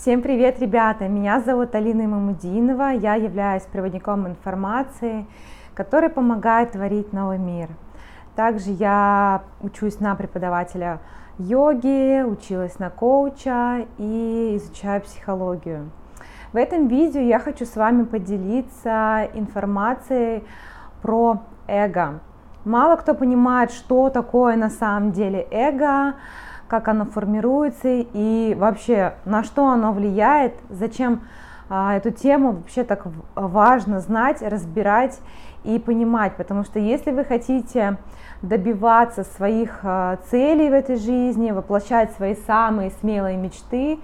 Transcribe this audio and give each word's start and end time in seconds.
Всем 0.00 0.22
привет, 0.22 0.60
ребята! 0.60 1.08
Меня 1.08 1.40
зовут 1.40 1.74
Алина 1.74 2.06
Мамудинова, 2.06 2.90
я 2.92 3.16
являюсь 3.16 3.64
проводником 3.64 4.28
информации, 4.28 5.26
который 5.74 6.08
помогает 6.08 6.70
творить 6.70 7.12
новый 7.12 7.38
мир. 7.38 7.68
Также 8.36 8.70
я 8.70 9.42
учусь 9.60 9.98
на 9.98 10.14
преподавателя 10.14 11.00
йоги, 11.38 12.22
училась 12.22 12.78
на 12.78 12.90
коуча 12.90 13.86
и 13.98 14.54
изучаю 14.54 15.00
психологию. 15.00 15.90
В 16.52 16.56
этом 16.56 16.86
видео 16.86 17.20
я 17.20 17.40
хочу 17.40 17.64
с 17.66 17.74
вами 17.74 18.04
поделиться 18.04 19.28
информацией 19.34 20.44
про 21.02 21.42
эго. 21.66 22.20
Мало 22.64 22.94
кто 22.94 23.14
понимает, 23.14 23.72
что 23.72 24.10
такое 24.10 24.54
на 24.54 24.70
самом 24.70 25.10
деле 25.10 25.48
эго, 25.50 26.14
как 26.68 26.88
оно 26.88 27.06
формируется 27.06 27.88
и 27.88 28.54
вообще 28.58 29.14
на 29.24 29.42
что 29.42 29.66
оно 29.68 29.92
влияет, 29.92 30.54
зачем 30.68 31.22
а, 31.68 31.96
эту 31.96 32.10
тему 32.10 32.52
вообще 32.52 32.84
так 32.84 33.06
важно 33.34 34.00
знать, 34.00 34.42
разбирать 34.42 35.18
и 35.64 35.78
понимать, 35.78 36.36
потому 36.36 36.64
что 36.64 36.78
если 36.78 37.10
вы 37.10 37.24
хотите 37.24 37.98
добиваться 38.42 39.24
своих 39.24 39.80
а, 39.82 40.18
целей 40.30 40.70
в 40.70 40.72
этой 40.72 40.96
жизни, 40.96 41.50
воплощать 41.50 42.12
свои 42.12 42.34
самые 42.46 42.90
смелые 43.00 43.36
мечты, 43.36 43.98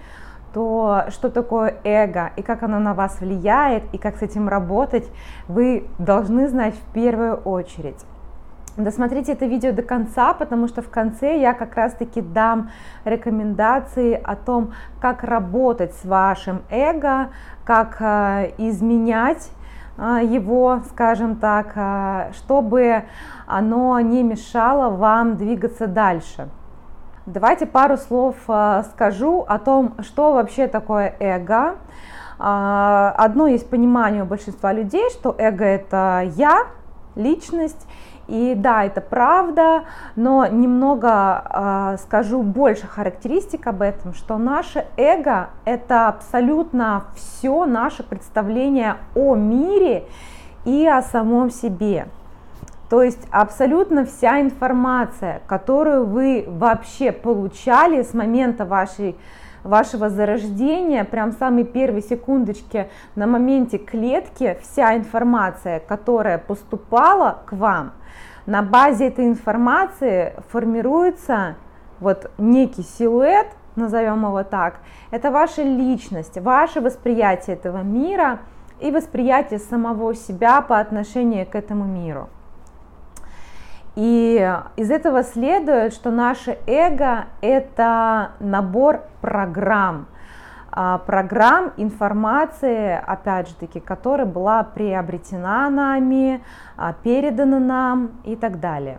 то 0.52 1.06
что 1.08 1.30
такое 1.30 1.76
эго 1.84 2.30
и 2.36 2.42
как 2.42 2.62
оно 2.62 2.78
на 2.78 2.94
вас 2.94 3.20
влияет 3.20 3.82
и 3.92 3.98
как 3.98 4.16
с 4.16 4.22
этим 4.22 4.48
работать, 4.48 5.10
вы 5.48 5.88
должны 5.98 6.48
знать 6.48 6.74
в 6.74 6.92
первую 6.92 7.36
очередь. 7.36 8.04
Досмотрите 8.76 9.34
это 9.34 9.46
видео 9.46 9.70
до 9.70 9.82
конца, 9.82 10.34
потому 10.34 10.66
что 10.66 10.82
в 10.82 10.90
конце 10.90 11.38
я 11.38 11.54
как 11.54 11.76
раз-таки 11.76 12.20
дам 12.20 12.70
рекомендации 13.04 14.20
о 14.20 14.34
том, 14.34 14.72
как 15.00 15.22
работать 15.22 15.94
с 15.94 16.04
вашим 16.04 16.62
эго, 16.70 17.28
как 17.64 17.98
э, 18.00 18.50
изменять 18.58 19.48
э, 19.96 20.22
его, 20.24 20.80
скажем 20.88 21.36
так, 21.36 21.72
э, 21.76 22.32
чтобы 22.32 23.04
оно 23.46 24.00
не 24.00 24.24
мешало 24.24 24.90
вам 24.90 25.36
двигаться 25.36 25.86
дальше. 25.86 26.48
Давайте 27.26 27.66
пару 27.66 27.96
слов 27.96 28.36
скажу 28.92 29.46
о 29.48 29.58
том, 29.58 29.94
что 30.00 30.34
вообще 30.34 30.66
такое 30.66 31.14
эго. 31.20 31.76
Одно 32.36 33.46
есть 33.46 33.70
понимание 33.70 34.24
у 34.24 34.26
большинства 34.26 34.74
людей, 34.74 35.08
что 35.08 35.34
эго 35.38 35.64
это 35.64 36.30
я, 36.36 36.66
личность, 37.16 37.86
и 38.26 38.54
да, 38.56 38.84
это 38.84 39.00
правда, 39.00 39.84
но 40.16 40.46
немного 40.46 41.44
э, 41.44 41.96
скажу 42.02 42.42
больше 42.42 42.86
характеристик 42.86 43.66
об 43.66 43.82
этом, 43.82 44.14
что 44.14 44.38
наше 44.38 44.86
эго 44.96 45.50
это 45.64 46.08
абсолютно 46.08 47.04
все 47.14 47.66
наше 47.66 48.02
представление 48.02 48.96
о 49.14 49.34
мире 49.34 50.04
и 50.64 50.86
о 50.86 51.02
самом 51.02 51.50
себе. 51.50 52.06
То 52.88 53.02
есть 53.02 53.26
абсолютно 53.30 54.06
вся 54.06 54.40
информация, 54.40 55.42
которую 55.46 56.06
вы 56.06 56.44
вообще 56.46 57.12
получали 57.12 58.02
с 58.02 58.14
момента 58.14 58.64
вашей 58.64 59.16
вашего 59.64 60.10
зарождения, 60.10 61.04
прям 61.04 61.32
самые 61.32 61.64
первые 61.64 62.02
секундочки 62.02 62.88
на 63.16 63.26
моменте 63.26 63.78
клетки, 63.78 64.58
вся 64.62 64.94
информация, 64.94 65.80
которая 65.80 66.38
поступала 66.38 67.38
к 67.46 67.52
вам, 67.52 67.92
на 68.46 68.62
базе 68.62 69.08
этой 69.08 69.26
информации 69.26 70.34
формируется 70.50 71.56
вот 72.00 72.30
некий 72.38 72.82
силуэт, 72.82 73.48
назовем 73.76 74.24
его 74.24 74.42
так, 74.44 74.80
это 75.10 75.30
ваша 75.30 75.62
личность, 75.62 76.38
ваше 76.38 76.80
восприятие 76.80 77.56
этого 77.56 77.82
мира 77.82 78.40
и 78.80 78.90
восприятие 78.90 79.58
самого 79.58 80.14
себя 80.14 80.60
по 80.60 80.78
отношению 80.78 81.46
к 81.46 81.54
этому 81.54 81.84
миру. 81.84 82.28
И 83.96 84.58
из 84.76 84.90
этого 84.90 85.22
следует, 85.22 85.92
что 85.92 86.10
наше 86.10 86.58
эго– 86.66 87.26
это 87.40 88.32
набор 88.40 89.02
программ, 89.20 90.06
программ 90.98 91.72
информации, 91.76 93.00
опять 93.06 93.48
же 93.48 93.54
таки, 93.54 93.78
которая 93.78 94.26
была 94.26 94.64
приобретена 94.64 95.70
нами, 95.70 96.42
а, 96.76 96.92
передана 96.92 97.60
нам 97.60 98.10
и 98.24 98.34
так 98.34 98.58
далее. 98.58 98.98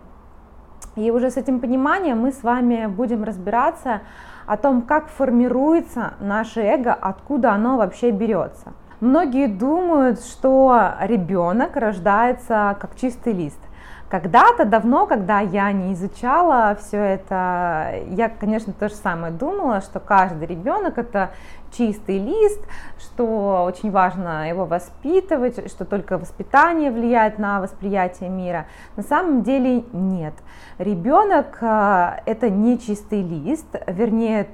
И 0.96 1.10
уже 1.10 1.30
с 1.30 1.36
этим 1.36 1.60
пониманием 1.60 2.20
мы 2.20 2.32
с 2.32 2.42
вами 2.42 2.86
будем 2.86 3.24
разбираться 3.24 4.00
о 4.46 4.56
том, 4.56 4.82
как 4.82 5.08
формируется 5.08 6.14
наше 6.20 6.62
эго, 6.62 6.94
откуда 6.94 7.52
оно 7.52 7.76
вообще 7.76 8.10
берется. 8.10 8.72
Многие 9.00 9.46
думают, 9.46 10.20
что 10.20 10.92
ребенок 11.02 11.76
рождается 11.76 12.74
как 12.80 12.96
чистый 12.96 13.34
лист. 13.34 13.60
Когда-то 14.08 14.64
давно, 14.64 15.06
когда 15.06 15.40
я 15.40 15.72
не 15.72 15.92
изучала 15.92 16.76
все 16.80 16.98
это, 16.98 18.04
я, 18.10 18.28
конечно, 18.28 18.72
то 18.72 18.88
же 18.88 18.94
самое 18.94 19.32
думала, 19.32 19.80
что 19.80 19.98
каждый 19.98 20.46
ребенок 20.46 20.96
это 20.96 21.30
чистый 21.76 22.18
лист, 22.18 22.60
что 23.00 23.64
очень 23.66 23.90
важно 23.90 24.48
его 24.48 24.64
воспитывать, 24.64 25.68
что 25.68 25.84
только 25.84 26.18
воспитание 26.18 26.92
влияет 26.92 27.40
на 27.40 27.60
восприятие 27.60 28.28
мира. 28.28 28.66
На 28.96 29.02
самом 29.02 29.42
деле 29.42 29.84
нет. 29.92 30.34
Ребенок 30.78 31.58
э, 31.60 32.20
это 32.26 32.48
не 32.48 32.78
чистый 32.78 33.22
лист, 33.22 33.66
вернее, 33.88 34.46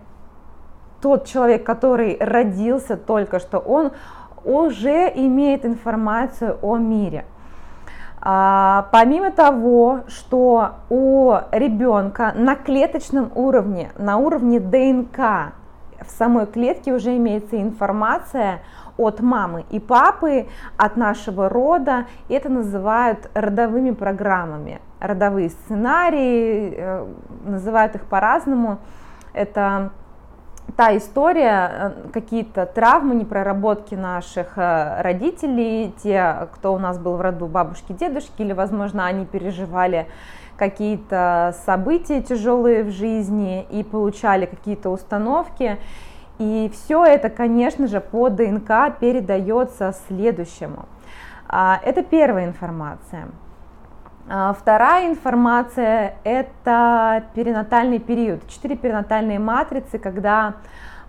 тот 1.02 1.26
человек, 1.26 1.64
который 1.64 2.16
родился 2.18 2.96
только 2.96 3.38
что, 3.38 3.58
он 3.58 3.92
уже 4.44 5.12
имеет 5.14 5.66
информацию 5.66 6.58
о 6.62 6.78
мире. 6.78 7.26
А, 8.24 8.86
помимо 8.92 9.32
того, 9.32 10.02
что 10.06 10.74
у 10.90 11.34
ребенка 11.50 12.32
на 12.36 12.54
клеточном 12.54 13.32
уровне, 13.34 13.90
на 13.98 14.16
уровне 14.18 14.60
ДНК 14.60 15.52
в 16.00 16.10
самой 16.10 16.46
клетке 16.46 16.92
уже 16.92 17.16
имеется 17.16 17.60
информация 17.60 18.60
от 18.96 19.20
мамы 19.20 19.64
и 19.70 19.80
папы, 19.80 20.46
от 20.76 20.96
нашего 20.96 21.48
рода. 21.48 22.06
Это 22.28 22.48
называют 22.48 23.28
родовыми 23.34 23.90
программами. 23.90 24.80
Родовые 25.00 25.50
сценарии, 25.50 26.74
э, 26.76 27.06
называют 27.44 27.96
их 27.96 28.02
по-разному. 28.02 28.78
Это 29.32 29.90
та 30.76 30.96
история, 30.96 31.70
э, 31.72 31.90
какие-то 32.12 32.66
травмы, 32.66 33.14
непроработки 33.14 33.94
наших 33.94 34.56
э, 34.56 35.02
родителей, 35.02 35.92
те, 36.02 36.48
кто 36.54 36.74
у 36.74 36.78
нас 36.78 36.98
был 36.98 37.16
в 37.16 37.20
роду 37.20 37.46
бабушки, 37.46 37.92
дедушки, 37.92 38.42
или, 38.42 38.52
возможно, 38.52 39.06
они 39.06 39.26
переживали 39.26 40.06
какие-то 40.56 41.54
события 41.66 42.22
тяжелые 42.22 42.84
в 42.84 42.90
жизни 42.90 43.66
и 43.70 43.82
получали 43.82 44.46
какие-то 44.46 44.90
установки. 44.90 45.78
И 46.38 46.70
все 46.72 47.04
это, 47.04 47.30
конечно 47.30 47.86
же, 47.86 48.00
по 48.00 48.28
ДНК 48.28 48.98
передается 48.98 49.94
следующему. 50.08 50.86
А, 51.48 51.80
это 51.84 52.02
первая 52.02 52.46
информация. 52.46 53.28
А, 54.28 54.52
вторая 54.52 55.08
информация– 55.08 56.14
это 56.24 57.24
перинатальный 57.34 57.98
период. 57.98 58.46
Четыре 58.48 58.76
перинатальные 58.76 59.40
матрицы, 59.40 59.98
когда 59.98 60.54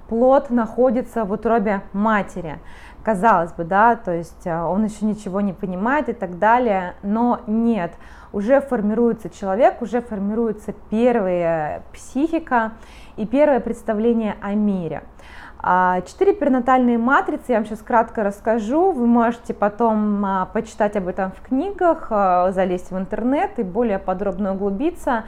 плод 0.09 0.49
находится 0.49 1.23
в 1.23 1.31
утробе 1.31 1.81
матери. 1.93 2.57
Казалось 3.03 3.53
бы, 3.53 3.65
да, 3.65 3.95
то 3.95 4.11
есть 4.11 4.47
а, 4.47 4.67
он 4.67 4.85
еще 4.85 5.05
ничего 5.05 5.41
не 5.41 5.53
понимает 5.53 6.09
и 6.09 6.13
так 6.13 6.39
далее, 6.39 6.95
но 7.03 7.41
нет, 7.45 7.91
уже 8.31 8.61
формируется 8.61 9.29
человек, 9.29 9.81
уже 9.81 10.01
формируется 10.01 10.73
первая 10.89 11.83
психика 11.93 12.71
и 13.15 13.27
первое 13.27 13.59
представление 13.59 14.37
о 14.41 14.53
мире. 14.55 15.03
А, 15.65 16.01
четыре 16.01 16.33
перинатальные 16.33 16.97
матрицы, 16.97 17.53
я 17.53 17.55
вам 17.55 17.65
сейчас 17.65 17.79
кратко 17.79 18.21
расскажу, 18.21 18.91
вы 18.91 19.07
можете 19.07 19.53
потом 19.53 20.25
а, 20.25 20.45
почитать 20.47 20.97
об 20.97 21.07
этом 21.07 21.31
в 21.31 21.41
книгах, 21.41 22.07
а, 22.09 22.51
залезть 22.51 22.91
в 22.91 22.97
интернет 22.97 23.57
и 23.57 23.63
более 23.63 23.97
подробно 23.97 24.55
углубиться. 24.55 25.23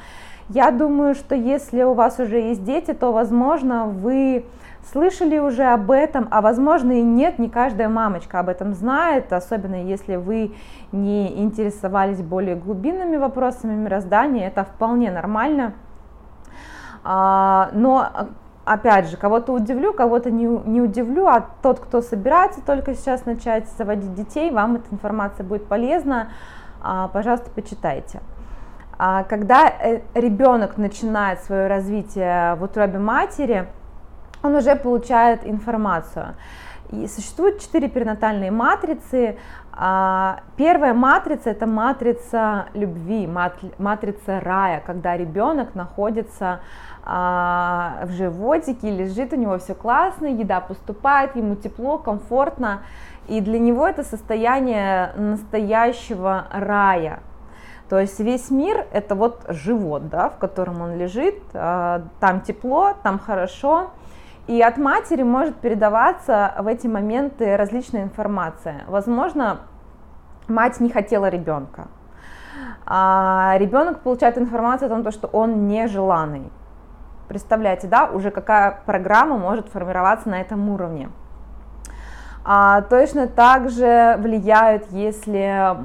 Я 0.50 0.72
думаю, 0.72 1.16
что 1.16 1.36
если 1.36 1.84
у 1.84 1.94
вас 1.94 2.20
уже 2.20 2.36
есть 2.36 2.66
дети, 2.66 2.92
то, 2.94 3.14
возможно, 3.14 3.86
вы 3.86 4.46
слышали 4.92 5.38
уже 5.38 5.64
об 5.64 5.90
этом, 5.90 6.28
а 6.32 6.42
возможно 6.42 6.92
и 6.92 7.02
нет, 7.02 7.40
не 7.40 7.50
каждая 7.50 7.88
мамочка 7.88 8.42
об 8.42 8.50
этом 8.50 8.74
знает, 8.74 9.32
особенно 9.32 9.82
если 9.86 10.18
вы 10.18 10.54
не 10.92 11.42
интересовались 11.42 12.22
более 12.22 12.58
глубинными 12.58 13.16
вопросами 13.16 13.74
мироздания, 13.74 14.50
это 14.50 14.66
вполне 14.66 15.12
нормально. 15.12 15.74
Но 17.04 18.10
опять 18.66 19.10
же, 19.10 19.18
кого-то 19.18 19.54
удивлю, 19.54 19.94
кого-то 19.94 20.32
не, 20.32 20.46
не 20.46 20.82
удивлю, 20.82 21.28
а 21.28 21.46
тот, 21.62 21.80
кто 21.80 22.02
собирается 22.02 22.62
только 22.62 22.96
сейчас 22.96 23.26
начать 23.26 23.70
заводить 23.78 24.14
детей, 24.16 24.52
вам 24.52 24.76
эта 24.76 24.86
информация 24.92 25.46
будет 25.46 25.68
полезна, 25.68 26.30
а, 26.82 27.08
пожалуйста, 27.08 27.50
почитайте. 27.52 28.22
А, 28.98 29.24
когда 29.24 29.68
э, 29.68 30.02
ребенок 30.14 30.78
начинает 30.78 31.42
свое 31.42 31.68
развитие 31.68 32.56
в 32.56 32.64
утробе 32.64 33.00
матери, 33.00 33.68
он 34.42 34.56
уже 34.56 34.76
получает 34.76 35.46
информацию. 35.46 36.36
И 36.92 37.08
существует 37.08 37.60
четыре 37.60 37.90
перинатальные 37.90 38.52
матрицы. 38.52 39.38
А, 39.74 40.42
первая 40.56 40.94
матрица 40.94 41.50
это 41.50 41.66
матрица 41.66 42.68
любви, 42.74 43.28
матрица 43.78 44.40
рая, 44.40 44.82
когда 44.86 45.18
ребенок 45.18 45.76
находится 45.76 46.62
в 47.06 48.08
животике, 48.10 48.90
лежит, 48.90 49.32
у 49.32 49.36
него 49.36 49.60
все 49.60 49.76
классно, 49.76 50.26
еда 50.26 50.60
поступает, 50.60 51.36
ему 51.36 51.56
тепло, 51.56 52.00
комфортно. 52.00 52.82
И 53.28 53.42
для 53.42 53.60
него 53.60 53.88
это 53.88 54.04
состояние 54.04 55.14
настоящего 55.16 56.48
рая. 56.52 57.20
То 57.90 58.00
есть 58.00 58.20
весь 58.20 58.50
мир 58.50 58.88
это 58.92 59.14
вот 59.14 59.46
живот, 59.50 60.10
да, 60.10 60.30
в 60.30 60.38
котором 60.38 60.82
он 60.82 60.98
лежит, 60.98 61.36
а, 61.54 62.04
там 62.20 62.42
тепло, 62.42 62.94
там 63.04 63.20
хорошо. 63.20 63.92
И 64.48 64.62
от 64.62 64.78
матери 64.78 65.24
может 65.24 65.56
передаваться 65.56 66.54
в 66.60 66.68
эти 66.68 66.88
моменты 66.88 67.58
различная 67.58 68.04
информация. 68.04 68.84
Возможно, 68.88 69.60
мать 70.48 70.80
не 70.80 70.90
хотела 70.90 71.30
ребенка. 71.30 71.88
А 72.86 73.56
ребенок 73.58 74.02
получает 74.02 74.38
информацию 74.38 74.92
о 74.92 75.02
том, 75.02 75.12
что 75.12 75.28
он 75.28 75.68
нежеланный. 75.68 76.52
Представляете, 77.28 77.88
да, 77.88 78.06
уже 78.06 78.32
какая 78.32 78.80
программа 78.86 79.38
может 79.38 79.70
формироваться 79.70 80.30
на 80.30 80.42
этом 80.42 80.70
уровне. 80.70 81.10
А, 82.48 82.82
точно 82.84 83.26
так 83.26 83.72
же 83.72 84.18
влияют, 84.20 84.86
если 84.92 85.76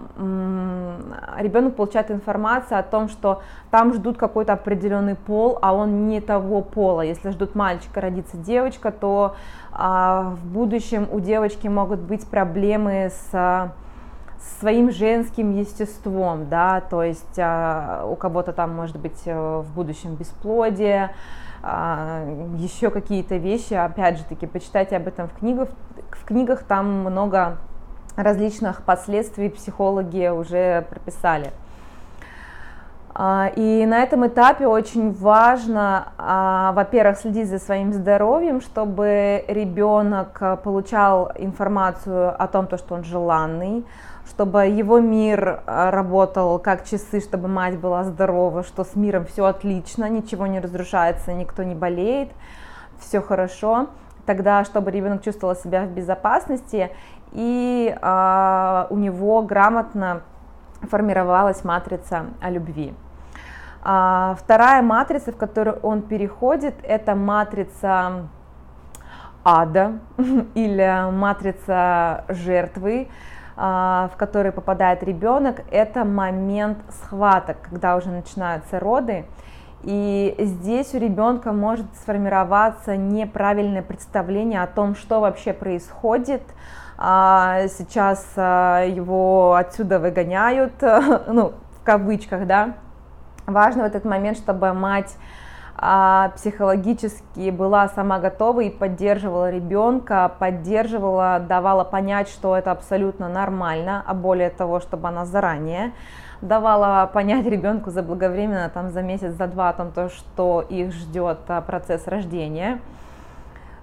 ребенок 1.39 1.75
получает 1.75 2.11
информацию 2.11 2.79
о 2.79 2.83
том, 2.83 3.09
что 3.09 3.41
там 3.71 3.95
ждут 3.95 4.19
какой-то 4.19 4.53
определенный 4.53 5.15
пол, 5.15 5.59
а 5.63 5.73
он 5.73 6.07
не 6.07 6.21
того 6.21 6.61
пола. 6.61 7.01
Если 7.01 7.31
ждут 7.31 7.55
мальчика, 7.55 8.03
родится 8.03 8.37
девочка, 8.37 8.93
то 8.93 9.37
а, 9.73 10.35
в 10.35 10.47
будущем 10.47 11.09
у 11.11 11.21
девочки 11.21 11.67
могут 11.67 12.01
быть 12.01 12.27
проблемы 12.27 13.11
с 13.11 13.73
своим 14.59 14.91
женским 14.91 15.57
естеством, 15.57 16.49
да, 16.49 16.81
то 16.81 17.03
есть 17.03 17.39
а, 17.39 18.07
у 18.11 18.17
кого-то 18.17 18.53
там 18.53 18.75
может 18.75 18.99
быть 18.99 19.23
э, 19.27 19.61
в 19.61 19.75
будущем 19.75 20.15
бесплодие, 20.15 21.15
а, 21.63 22.25
еще 22.57 22.91
какие-то 22.91 23.37
вещи, 23.37 23.75
опять 23.75 24.19
же 24.19 24.25
таки, 24.25 24.47
почитайте 24.47 24.97
об 24.97 25.07
этом 25.07 25.29
в 25.29 25.35
книгах, 25.35 25.69
в 26.11 26.25
книгах 26.25 26.63
там 26.63 27.01
много 27.01 27.59
различных 28.17 28.83
последствий 28.83 29.51
психологи 29.51 30.29
уже 30.29 30.87
прописали. 30.89 31.53
А, 33.13 33.51
и 33.57 33.85
на 33.87 34.03
этом 34.03 34.27
этапе 34.27 34.67
очень 34.67 35.13
важно, 35.13 36.13
а, 36.17 36.73
во-первых, 36.73 37.19
следить 37.19 37.49
за 37.49 37.59
своим 37.59 37.93
здоровьем, 37.93 38.61
чтобы 38.61 39.45
ребенок 39.49 40.61
получал 40.63 41.31
информацию 41.37 42.41
о 42.43 42.47
том, 42.47 42.69
что 42.79 42.95
он 42.95 43.05
желанный, 43.05 43.85
чтобы 44.31 44.67
его 44.67 45.01
мир 45.01 45.63
э, 45.67 45.91
работал 45.91 46.59
как 46.59 46.85
часы, 46.85 47.21
чтобы 47.21 47.49
мать 47.49 47.79
была 47.79 48.05
здорова, 48.05 48.63
что 48.63 48.85
с 48.85 48.95
миром 48.95 49.27
все 49.27 49.45
отлично, 49.45 50.09
ничего 50.09 50.47
не 50.47 50.61
разрушается, 50.61 51.33
никто 51.33 51.63
не 51.63 51.75
болеет, 51.75 52.31
все 53.01 53.21
хорошо. 53.21 53.89
Тогда, 54.27 54.65
чтобы 54.65 54.91
ребенок 54.91 55.23
чувствовал 55.23 55.57
себя 55.57 55.85
в 55.85 55.91
безопасности 55.91 56.91
и 57.33 57.97
а, 58.01 58.87
у 58.91 58.97
него 58.97 59.43
грамотно 59.43 60.23
формировалась 60.83 61.65
матрица 61.65 62.27
о 62.41 62.51
любви. 62.51 62.95
А, 63.83 64.37
вторая 64.39 64.83
матрица, 64.83 65.33
в 65.33 65.37
которую 65.37 65.79
он 65.81 66.03
переходит, 66.03 66.75
это 66.83 67.15
матрица 67.15 68.29
ада 69.43 69.99
или 70.55 71.11
матрица 71.11 72.25
жертвы. 72.29 73.09
А, 73.63 74.09
в 74.15 74.17
который 74.17 74.53
попадает 74.53 75.03
ребенок, 75.03 75.61
это 75.71 76.07
момент 76.07 76.79
схваток, 76.89 77.59
когда 77.61 77.95
уже 77.97 78.09
начинаются 78.09 78.81
роды. 78.81 79.27
И 79.83 80.35
здесь 80.39 80.95
у 80.95 80.99
ребенка 80.99 81.53
может 81.53 81.85
сформироваться 81.97 82.97
неправильное 82.97 83.83
представление 83.83 84.63
о 84.63 84.67
том, 84.67 84.95
что 84.95 85.21
вообще 85.21 85.53
происходит. 85.53 86.41
А, 86.97 87.69
сейчас 87.69 88.27
а, 88.35 88.83
его 88.85 89.53
отсюда 89.53 89.99
выгоняют, 89.99 90.73
ну, 90.81 91.53
в 91.79 91.85
кавычках, 91.85 92.47
да. 92.47 92.77
Важно 93.45 93.83
в 93.83 93.87
этот 93.87 94.07
момент, 94.07 94.39
чтобы 94.39 94.73
мать 94.73 95.15
а, 95.83 96.33
психологически 96.37 97.49
была 97.49 97.89
сама 97.89 98.19
готова 98.19 98.61
и 98.61 98.69
поддерживала 98.69 99.51
ребенка, 99.51 100.31
поддерживала, 100.39 101.41
давала 101.41 101.85
понять, 101.85 102.29
что 102.29 102.55
это 102.55 102.71
абсолютно 102.71 103.31
нормально, 103.31 104.05
а 104.07 104.13
более 104.13 104.51
того, 104.51 104.81
чтобы 104.81 105.09
она 105.09 105.25
заранее 105.25 105.93
давала 106.43 107.09
понять 107.13 107.47
ребенку 107.47 107.91
заблаговременно, 107.91 108.69
там 108.69 108.91
за 108.91 109.03
месяц, 109.03 109.33
за 109.33 109.47
два, 109.47 109.71
о 109.71 109.73
том, 109.73 109.91
то, 109.91 110.11
что 110.11 110.65
их 110.69 110.93
ждет 110.93 111.39
а, 111.49 111.63
процесс 111.63 112.07
рождения, 112.07 112.81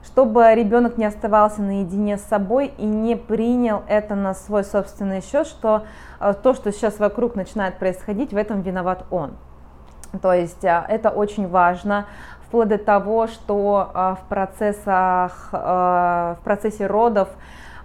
чтобы 0.06 0.54
ребенок 0.54 0.98
не 0.98 1.06
оставался 1.06 1.64
наедине 1.64 2.18
с 2.18 2.24
собой 2.24 2.74
и 2.78 2.86
не 2.86 3.16
принял 3.16 3.82
это 3.88 4.14
на 4.14 4.36
свой 4.36 4.64
собственный 4.64 5.22
счет, 5.22 5.48
что 5.48 5.86
а, 6.20 6.34
то, 6.34 6.54
что 6.54 6.72
сейчас 6.72 7.00
вокруг 7.00 7.36
начинает 7.36 7.80
происходить, 7.80 8.34
в 8.34 8.38
этом 8.38 8.62
виноват 8.62 9.06
он. 9.10 9.32
То 10.19 10.34
есть 10.34 10.66
а, 10.66 10.86
это 10.88 11.10
очень 11.10 11.48
важно, 11.48 12.06
вплоть 12.48 12.69
до 12.69 12.78
того, 12.78 13.28
что 13.28 13.92
а, 13.94 14.16
в, 14.16 14.22
процессах, 14.28 15.50
а, 15.52 16.38
в 16.40 16.44
процессе 16.44 16.88
родов 16.88 17.30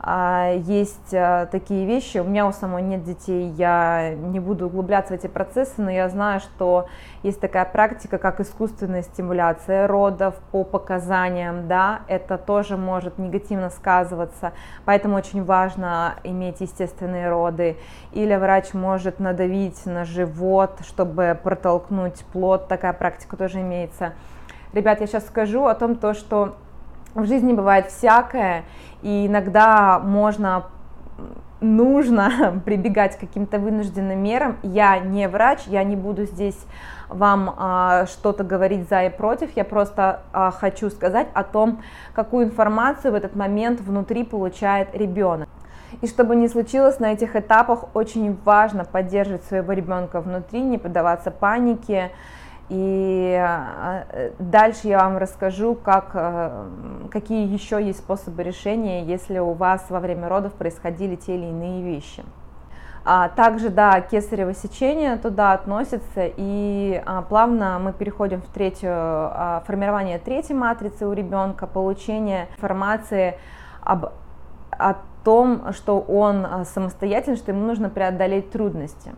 есть 0.04 1.14
а, 1.14 1.46
такие 1.46 1.86
вещи. 1.86 2.18
У 2.18 2.24
меня 2.24 2.46
у 2.48 2.52
самой 2.52 2.82
нет 2.82 3.04
детей, 3.04 3.50
я 3.50 4.14
не 4.14 4.40
буду 4.40 4.66
углубляться 4.66 5.14
в 5.14 5.16
эти 5.16 5.28
процессы, 5.28 5.80
но 5.80 5.90
я 5.90 6.08
знаю, 6.08 6.40
что 6.40 6.88
есть 7.22 7.40
такая 7.40 7.64
практика, 7.64 8.18
как 8.18 8.40
искусственная 8.40 9.02
стимуляция 9.02 9.86
родов 9.86 10.34
по 10.50 10.64
показаниям, 10.64 11.68
да, 11.68 12.00
это 12.08 12.36
тоже 12.36 12.76
может 12.76 13.18
негативно 13.18 13.70
сказываться, 13.70 14.52
поэтому 14.84 15.16
очень 15.16 15.44
важно 15.44 16.14
иметь 16.24 16.60
естественные 16.60 17.30
роды. 17.30 17.76
Или 18.10 18.34
врач 18.34 18.74
может 18.74 19.20
надавить 19.20 19.86
на 19.86 20.04
живот, 20.04 20.80
чтобы 20.84 21.38
протолкнуть 21.40 22.24
плод, 22.32 22.66
такая 22.66 22.92
практика 22.92 23.36
тоже 23.36 23.60
имеется. 23.60 24.14
Ребят, 24.72 25.00
я 25.00 25.06
сейчас 25.06 25.26
скажу 25.26 25.66
о 25.66 25.74
том, 25.74 25.96
то, 25.96 26.14
что 26.14 26.56
в 27.14 27.26
жизни 27.26 27.52
бывает 27.52 27.86
всякое, 27.86 28.64
и 29.02 29.26
иногда 29.26 29.98
можно 29.98 30.64
нужно 31.60 32.60
прибегать 32.64 33.16
к 33.16 33.20
каким-то 33.20 33.58
вынужденным 33.58 34.18
мерам. 34.18 34.56
Я 34.62 34.98
не 34.98 35.28
врач, 35.28 35.60
я 35.66 35.84
не 35.84 35.96
буду 35.96 36.24
здесь 36.24 36.58
вам 37.08 37.54
а, 37.56 38.06
что-то 38.06 38.44
говорить 38.44 38.88
за 38.88 39.04
и 39.04 39.10
против, 39.10 39.54
я 39.56 39.64
просто 39.64 40.22
а, 40.32 40.50
хочу 40.50 40.90
сказать 40.90 41.28
о 41.34 41.44
том, 41.44 41.82
какую 42.14 42.46
информацию 42.46 43.12
в 43.12 43.14
этот 43.14 43.36
момент 43.36 43.80
внутри 43.80 44.24
получает 44.24 44.94
ребенок. 44.94 45.48
И 46.00 46.06
чтобы 46.06 46.36
не 46.36 46.48
случилось 46.48 46.98
на 47.00 47.12
этих 47.12 47.36
этапах, 47.36 47.84
очень 47.94 48.36
важно 48.44 48.84
поддерживать 48.84 49.44
своего 49.44 49.72
ребенка 49.72 50.22
внутри, 50.22 50.62
не 50.62 50.78
поддаваться 50.78 51.30
панике, 51.30 52.12
и 52.72 53.36
э, 53.38 54.30
дальше 54.38 54.88
я 54.88 55.00
вам 55.00 55.18
расскажу, 55.18 55.74
как, 55.74 56.12
э, 56.14 56.68
какие 57.10 57.46
еще 57.46 57.84
есть 57.84 57.98
способы 57.98 58.42
решения, 58.42 59.04
если 59.04 59.38
у 59.38 59.52
вас 59.52 59.84
во 59.90 60.00
время 60.00 60.26
родов 60.30 60.54
происходили 60.54 61.16
те 61.16 61.34
или 61.34 61.48
иные 61.48 61.82
вещи. 61.82 62.24
А 63.04 63.28
также, 63.28 63.68
да, 63.68 64.00
кесарево 64.00 64.54
сечение 64.54 65.18
туда 65.18 65.52
относится, 65.52 66.30
и 66.34 67.02
а, 67.04 67.20
плавно 67.20 67.78
мы 67.78 67.92
переходим 67.92 68.40
в 68.40 68.46
третью, 68.46 68.90
а, 68.90 69.62
формирование 69.66 70.18
третьей 70.18 70.54
матрицы 70.54 71.06
у 71.06 71.12
ребенка, 71.12 71.66
получение 71.66 72.48
информации 72.56 73.34
об, 73.82 74.06
о 74.70 74.94
том, 75.24 75.74
что 75.74 76.00
он 76.00 76.46
самостоятельный, 76.64 77.36
что 77.36 77.52
ему 77.52 77.66
нужно 77.66 77.90
преодолеть 77.90 78.50
трудности. 78.50 79.12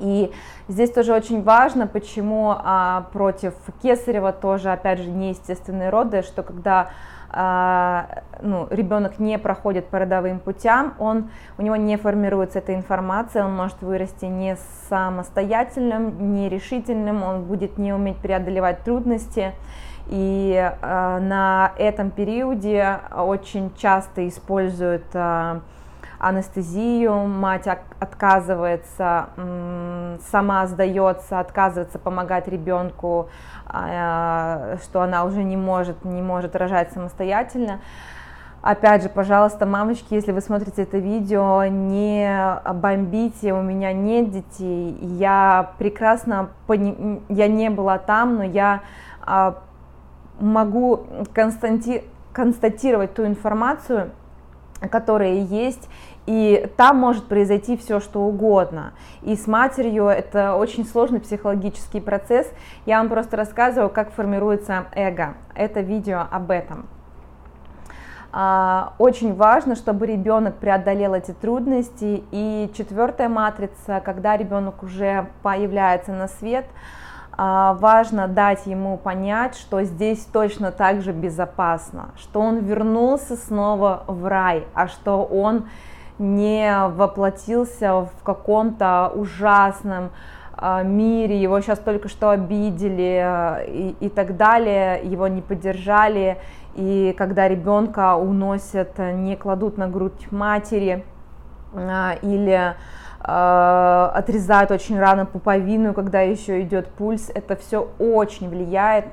И 0.00 0.32
здесь 0.68 0.90
тоже 0.90 1.12
очень 1.12 1.42
важно, 1.42 1.86
почему 1.86 2.54
а, 2.56 3.06
против 3.12 3.54
Кесарева 3.82 4.32
тоже, 4.32 4.72
опять 4.72 4.98
же, 4.98 5.10
неестественные 5.10 5.90
роды, 5.90 6.22
что 6.22 6.42
когда 6.42 6.90
а, 7.32 8.22
ну, 8.42 8.66
ребенок 8.70 9.20
не 9.20 9.38
проходит 9.38 9.86
по 9.86 10.00
родовым 10.00 10.40
путям, 10.40 10.94
он, 10.98 11.30
у 11.58 11.62
него 11.62 11.76
не 11.76 11.96
формируется 11.96 12.58
эта 12.58 12.74
информация, 12.74 13.44
он 13.44 13.54
может 13.54 13.80
вырасти 13.82 14.24
не 14.24 14.56
самостоятельным, 14.88 16.34
нерешительным, 16.34 17.22
он 17.22 17.44
будет 17.44 17.78
не 17.78 17.92
уметь 17.92 18.16
преодолевать 18.16 18.82
трудности. 18.82 19.52
И 20.08 20.56
э, 20.56 21.18
на 21.20 21.72
этом 21.78 22.10
периоде 22.10 22.98
очень 23.16 23.72
часто 23.76 24.26
используют 24.26 25.04
э, 25.12 25.60
анестезию, 26.20 27.26
мать 27.26 27.66
отказывается, 27.66 29.30
сама 30.30 30.66
сдается, 30.66 31.40
отказывается 31.40 31.98
помогать 31.98 32.46
ребенку, 32.46 33.30
а, 33.66 34.76
что 34.82 35.00
она 35.00 35.24
уже 35.24 35.42
не 35.42 35.56
может, 35.56 36.04
не 36.04 36.20
может 36.20 36.54
рожать 36.54 36.92
самостоятельно. 36.92 37.80
Опять 38.60 39.02
же, 39.02 39.08
пожалуйста, 39.08 39.64
мамочки, 39.64 40.12
если 40.12 40.32
вы 40.32 40.42
смотрите 40.42 40.82
это 40.82 40.98
видео, 40.98 41.64
не 41.64 42.60
бомбите, 42.74 43.54
у 43.54 43.62
меня 43.62 43.94
нет 43.94 44.30
детей, 44.30 44.98
я 45.00 45.72
прекрасно, 45.78 46.50
пони... 46.66 47.22
я 47.30 47.48
не 47.48 47.70
была 47.70 47.96
там, 47.96 48.36
но 48.36 48.44
я 48.44 48.82
а, 49.22 49.62
могу 50.38 51.06
константи... 51.32 52.04
констатировать 52.34 53.14
ту 53.14 53.24
информацию, 53.24 54.10
которая 54.88 55.34
есть, 55.34 55.88
и 56.26 56.70
там 56.76 56.96
может 56.96 57.26
произойти 57.26 57.76
все, 57.76 58.00
что 58.00 58.20
угодно. 58.20 58.92
И 59.22 59.36
с 59.36 59.46
матерью 59.46 60.06
это 60.06 60.54
очень 60.54 60.86
сложный 60.86 61.20
психологический 61.20 62.00
процесс. 62.00 62.50
Я 62.86 62.98
вам 62.98 63.08
просто 63.08 63.36
рассказываю, 63.36 63.90
как 63.90 64.12
формируется 64.12 64.86
эго. 64.92 65.34
Это 65.54 65.80
видео 65.80 66.26
об 66.30 66.50
этом. 66.50 66.86
А, 68.32 68.94
очень 68.98 69.34
важно, 69.34 69.74
чтобы 69.74 70.06
ребенок 70.06 70.56
преодолел 70.56 71.14
эти 71.14 71.32
трудности. 71.32 72.22
И 72.30 72.70
четвертая 72.76 73.28
матрица, 73.28 74.00
когда 74.04 74.36
ребенок 74.36 74.82
уже 74.82 75.26
появляется 75.42 76.12
на 76.12 76.28
свет, 76.28 76.66
важно 77.42 78.28
дать 78.28 78.66
ему 78.66 78.98
понять, 78.98 79.56
что 79.56 79.82
здесь 79.82 80.26
точно 80.26 80.72
так 80.72 81.00
же 81.00 81.12
безопасно, 81.12 82.10
что 82.18 82.40
он 82.40 82.58
вернулся 82.58 83.36
снова 83.36 84.04
в 84.06 84.26
рай, 84.26 84.66
а 84.74 84.88
что 84.88 85.24
он 85.24 85.64
не 86.18 86.86
воплотился 86.88 88.02
в 88.02 88.22
каком-то 88.22 89.10
ужасном 89.14 90.10
а, 90.52 90.82
мире, 90.82 91.40
его 91.40 91.58
сейчас 91.62 91.78
только 91.78 92.08
что 92.08 92.28
обидели 92.28 93.64
и, 93.66 93.96
и 93.98 94.08
так 94.10 94.36
далее, 94.36 95.00
его 95.02 95.26
не 95.26 95.40
поддержали, 95.40 96.36
и 96.74 97.14
когда 97.16 97.48
ребенка 97.48 98.16
уносят, 98.16 98.98
не 98.98 99.36
кладут 99.36 99.78
на 99.78 99.88
грудь 99.88 100.30
матери 100.30 101.04
а, 101.72 102.16
или 102.20 102.50
а, 102.50 102.74
отрезают 104.14 104.70
очень 104.70 104.98
рано 104.98 105.26
пуповину, 105.26 105.94
когда 105.94 106.20
еще 106.20 106.62
идет 106.62 106.88
пульс, 106.88 107.30
это 107.34 107.56
все 107.56 107.88
очень 107.98 108.48
влияет. 108.48 109.06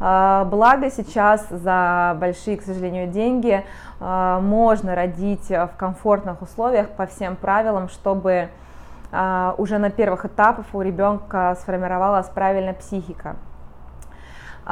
А, 0.00 0.44
благо 0.44 0.90
сейчас 0.90 1.46
за 1.48 2.16
большие, 2.20 2.56
к 2.56 2.62
сожалению, 2.62 3.08
деньги 3.08 3.64
можно 4.00 4.96
родить 4.96 5.48
в 5.48 5.70
комфортных 5.76 6.42
условиях 6.42 6.88
по 6.88 7.06
всем 7.06 7.36
правилам, 7.36 7.88
чтобы 7.88 8.48
уже 9.58 9.78
на 9.78 9.90
первых 9.90 10.24
этапах 10.24 10.66
у 10.72 10.80
ребенка 10.80 11.56
сформировалась 11.60 12.26
правильная 12.28 12.74
психика. 12.74 13.36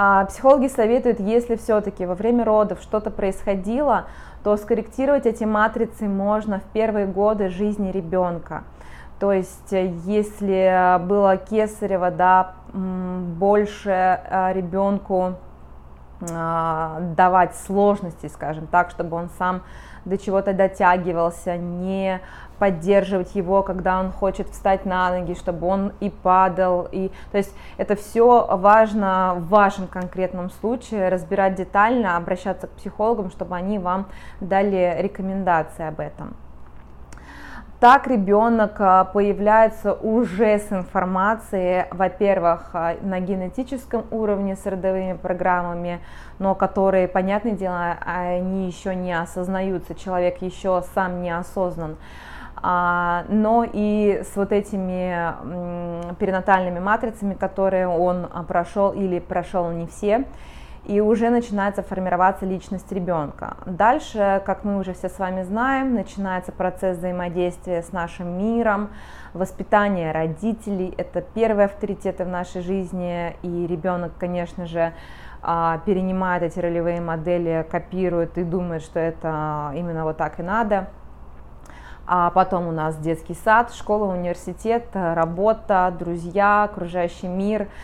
А, 0.03 0.25
психологи 0.25 0.69
советуют, 0.69 1.21
если 1.21 1.57
все-таки 1.57 2.07
во 2.07 2.15
время 2.15 2.43
родов 2.43 2.79
что-то 2.81 3.11
происходило, 3.11 4.07
то 4.43 4.57
скорректировать 4.57 5.27
эти 5.27 5.45
матрицы 5.45 6.09
можно 6.09 6.61
в 6.61 6.63
первые 6.73 7.05
годы 7.05 7.51
жизни 7.51 7.91
ребенка. 7.91 8.65
То 9.19 9.31
есть, 9.31 9.75
э, 9.75 9.93
если 10.07 10.99
было 11.07 11.37
кесарево, 11.37 12.11
да, 12.11 12.55
больше 12.73 13.91
э, 13.91 14.53
ребенку 14.55 15.35
давать 16.21 17.57
сложности, 17.57 18.27
скажем 18.27 18.67
так, 18.67 18.91
чтобы 18.91 19.17
он 19.17 19.31
сам 19.39 19.63
до 20.05 20.19
чего-то 20.19 20.53
дотягивался, 20.53 21.57
не 21.57 22.21
поддерживать 22.59 23.35
его, 23.35 23.63
когда 23.63 24.01
он 24.01 24.13
хочет 24.13 24.49
встать 24.51 24.85
на 24.85 25.11
ноги, 25.11 25.35
чтобы 25.35 25.67
он 25.67 25.93
и 26.01 26.11
падал. 26.11 26.87
И, 26.93 27.11
то 27.33 27.39
есть 27.39 27.55
это 27.79 27.97
все 27.97 28.47
важно 28.57 29.35
в 29.39 29.49
вашем 29.49 29.87
конкретном 29.87 30.51
случае, 30.51 31.09
разбирать 31.09 31.55
детально, 31.55 32.17
обращаться 32.17 32.67
к 32.67 32.73
психологам, 32.73 33.31
чтобы 33.31 33.57
они 33.57 33.79
вам 33.79 34.07
дали 34.41 34.97
рекомендации 35.01 35.87
об 35.87 36.01
этом. 36.01 36.37
Так 37.81 38.09
ребенок 38.09 38.79
а, 38.79 39.05
появляется 39.05 39.95
уже 39.95 40.59
с 40.59 40.71
информацией, 40.71 41.87
во-первых, 41.91 42.69
а, 42.75 42.97
на 43.01 43.21
генетическом 43.21 44.05
уровне 44.11 44.55
с 44.55 44.67
родовыми 44.67 45.15
программами, 45.15 46.01
но 46.39 46.55
которые, 46.55 47.09
понятное 47.09 47.53
дело, 47.53 47.97
они 48.05 48.67
еще 48.67 48.95
не 48.95 49.19
осознаются, 49.19 49.95
человек 49.95 50.43
еще 50.43 50.85
сам 50.95 51.23
не 51.23 51.35
осознан. 51.35 51.97
А, 52.63 53.25
но 53.31 53.65
и 53.65 54.25
с 54.31 54.37
вот 54.37 54.53
этими 54.53 56.15
перинатальными 56.17 56.81
матрицами, 56.81 57.33
которые 57.33 57.89
он 57.89 58.29
прошел 58.47 58.91
или 58.91 59.21
прошел 59.21 59.71
не 59.71 59.87
все 59.87 60.27
и 60.87 61.01
уже 61.01 61.31
начинается 61.31 61.83
формироваться 61.83 62.47
личность 62.47 62.91
ребенка. 62.91 63.57
Дальше, 63.67 64.43
как 64.47 64.65
мы 64.65 64.79
уже 64.79 64.95
все 64.95 65.09
с 65.09 65.19
вами 65.19 65.43
знаем, 65.43 65.95
начинается 65.95 66.53
процесс 66.53 66.97
взаимодействия 66.97 67.83
с 67.83 67.93
нашим 67.93 68.39
миром, 68.39 68.91
воспитание 69.35 70.11
родителей, 70.13 70.95
это 70.97 71.21
первые 71.21 71.67
авторитеты 71.67 72.25
в 72.25 72.29
нашей 72.29 72.63
жизни, 72.63 73.37
и 73.43 73.67
ребенок, 73.67 74.13
конечно 74.19 74.67
же, 74.67 74.93
а, 75.43 75.79
перенимает 75.85 76.43
эти 76.43 76.59
ролевые 76.59 77.01
модели, 77.01 77.67
копирует 77.71 78.39
и 78.39 78.45
думает, 78.45 78.83
что 78.83 78.99
это 78.99 79.73
именно 79.75 80.05
вот 80.05 80.17
так 80.17 80.41
и 80.41 80.43
надо. 80.43 80.89
А 82.13 82.31
потом 82.31 82.67
у 82.67 82.73
нас 82.73 82.97
детский 82.97 83.35
сад, 83.35 83.73
школа, 83.73 84.13
университет, 84.13 84.87
работа, 84.95 85.95
друзья, 85.97 86.65
окружающий 86.65 87.29
мир– 87.29 87.69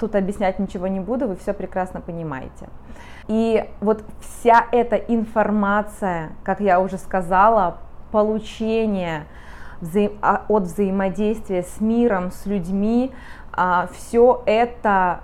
тут 0.00 0.14
объяснять 0.14 0.58
ничего 0.58 0.86
не 0.86 1.00
буду, 1.00 1.28
вы 1.28 1.36
все 1.36 1.52
прекрасно 1.52 2.00
понимаете. 2.00 2.68
И 3.28 3.68
вот 3.80 4.04
вся 4.20 4.66
эта 4.70 4.96
информация, 4.96 6.30
как 6.44 6.60
я 6.60 6.80
уже 6.80 6.98
сказала, 6.98 7.78
получение 8.12 9.24
взаим... 9.80 10.12
А, 10.22 10.42
от 10.48 10.64
взаимодействия 10.64 11.62
с 11.62 11.80
миром, 11.80 12.30
с 12.30 12.46
людьми, 12.46 13.12
а, 13.52 13.88
все 13.92 14.42
это 14.46 15.20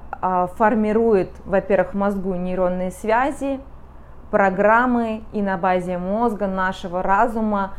формирует, 0.56 1.30
во-первых, 1.44 1.94
в 1.94 1.96
мозгу 1.96 2.34
нейронные 2.36 2.92
связи, 2.92 3.58
программы, 4.30 5.24
и 5.32 5.42
на 5.42 5.58
базе 5.58 5.98
мозга, 5.98 6.46
нашего 6.46 7.02
разума 7.02 7.72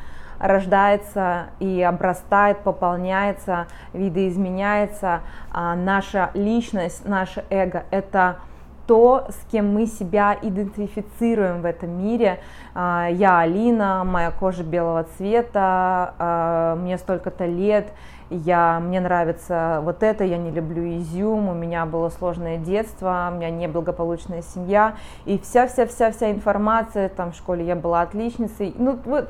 рождается 0.43 1.45
и 1.59 1.81
обрастает, 1.81 2.59
пополняется, 2.59 3.67
видоизменяется. 3.93 5.21
А 5.51 5.73
наша 5.75 6.31
личность, 6.33 7.07
наше 7.07 7.45
эго– 7.50 7.85
это 7.91 8.38
то, 8.85 9.27
с 9.29 9.50
кем 9.50 9.73
мы 9.73 9.85
себя 9.85 10.38
идентифицируем 10.41 11.62
в 11.62 11.65
этом 11.65 11.97
мире. 11.97 12.39
А, 12.75 13.07
я 13.09 13.39
Алина, 13.39 14.03
моя 14.03 14.31
кожа 14.31 14.63
белого 14.63 15.05
цвета, 15.15 16.13
а, 16.19 16.75
мне 16.75 16.97
столько-то 16.97 17.45
лет, 17.45 17.88
я, 18.29 18.79
мне 18.79 19.00
нравится 19.00 19.81
вот 19.83 20.01
это, 20.01 20.23
я 20.23 20.38
не 20.38 20.51
люблю 20.51 20.97
изюм, 20.97 21.50
у 21.50 21.53
меня 21.53 21.85
было 21.85 22.09
сложное 22.09 22.57
детство, 22.57 23.29
у 23.31 23.35
меня 23.35 23.50
неблагополучная 23.50 24.41
семья, 24.41 24.95
и 25.25 25.38
вся-вся-вся-вся 25.38 26.31
информация, 26.31 27.09
там 27.09 27.31
в 27.31 27.35
школе 27.35 27.65
я 27.65 27.75
была 27.75 28.01
отличницей, 28.01 28.73
ну 28.77 29.00
вот 29.05 29.29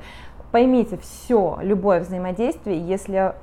Поймите, 0.54 1.00
все, 1.00 1.58
любое 1.64 2.02
взаимодействие, 2.02 2.80
если 2.80 3.34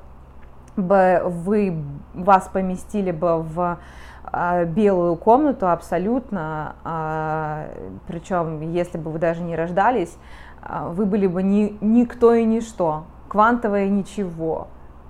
бы 0.76 1.22
вы, 1.24 1.76
вас 2.14 2.48
поместили 2.52 3.10
бы 3.10 3.42
в 3.42 3.80
а, 4.26 4.64
белую 4.64 5.16
комнату 5.16 5.68
абсолютно, 5.68 6.76
а, 6.84 7.66
причем 8.06 8.60
если 8.70 8.96
бы 8.96 9.10
вы 9.10 9.18
даже 9.18 9.42
не 9.42 9.56
рождались, 9.56 10.16
а, 10.62 10.90
вы 10.90 11.04
были 11.04 11.26
бы 11.26 11.42
ни, 11.42 11.76
никто 11.80 12.32
и 12.32 12.44
ничто, 12.44 13.02
квантовое 13.26 13.88
ничего, 13.88 14.68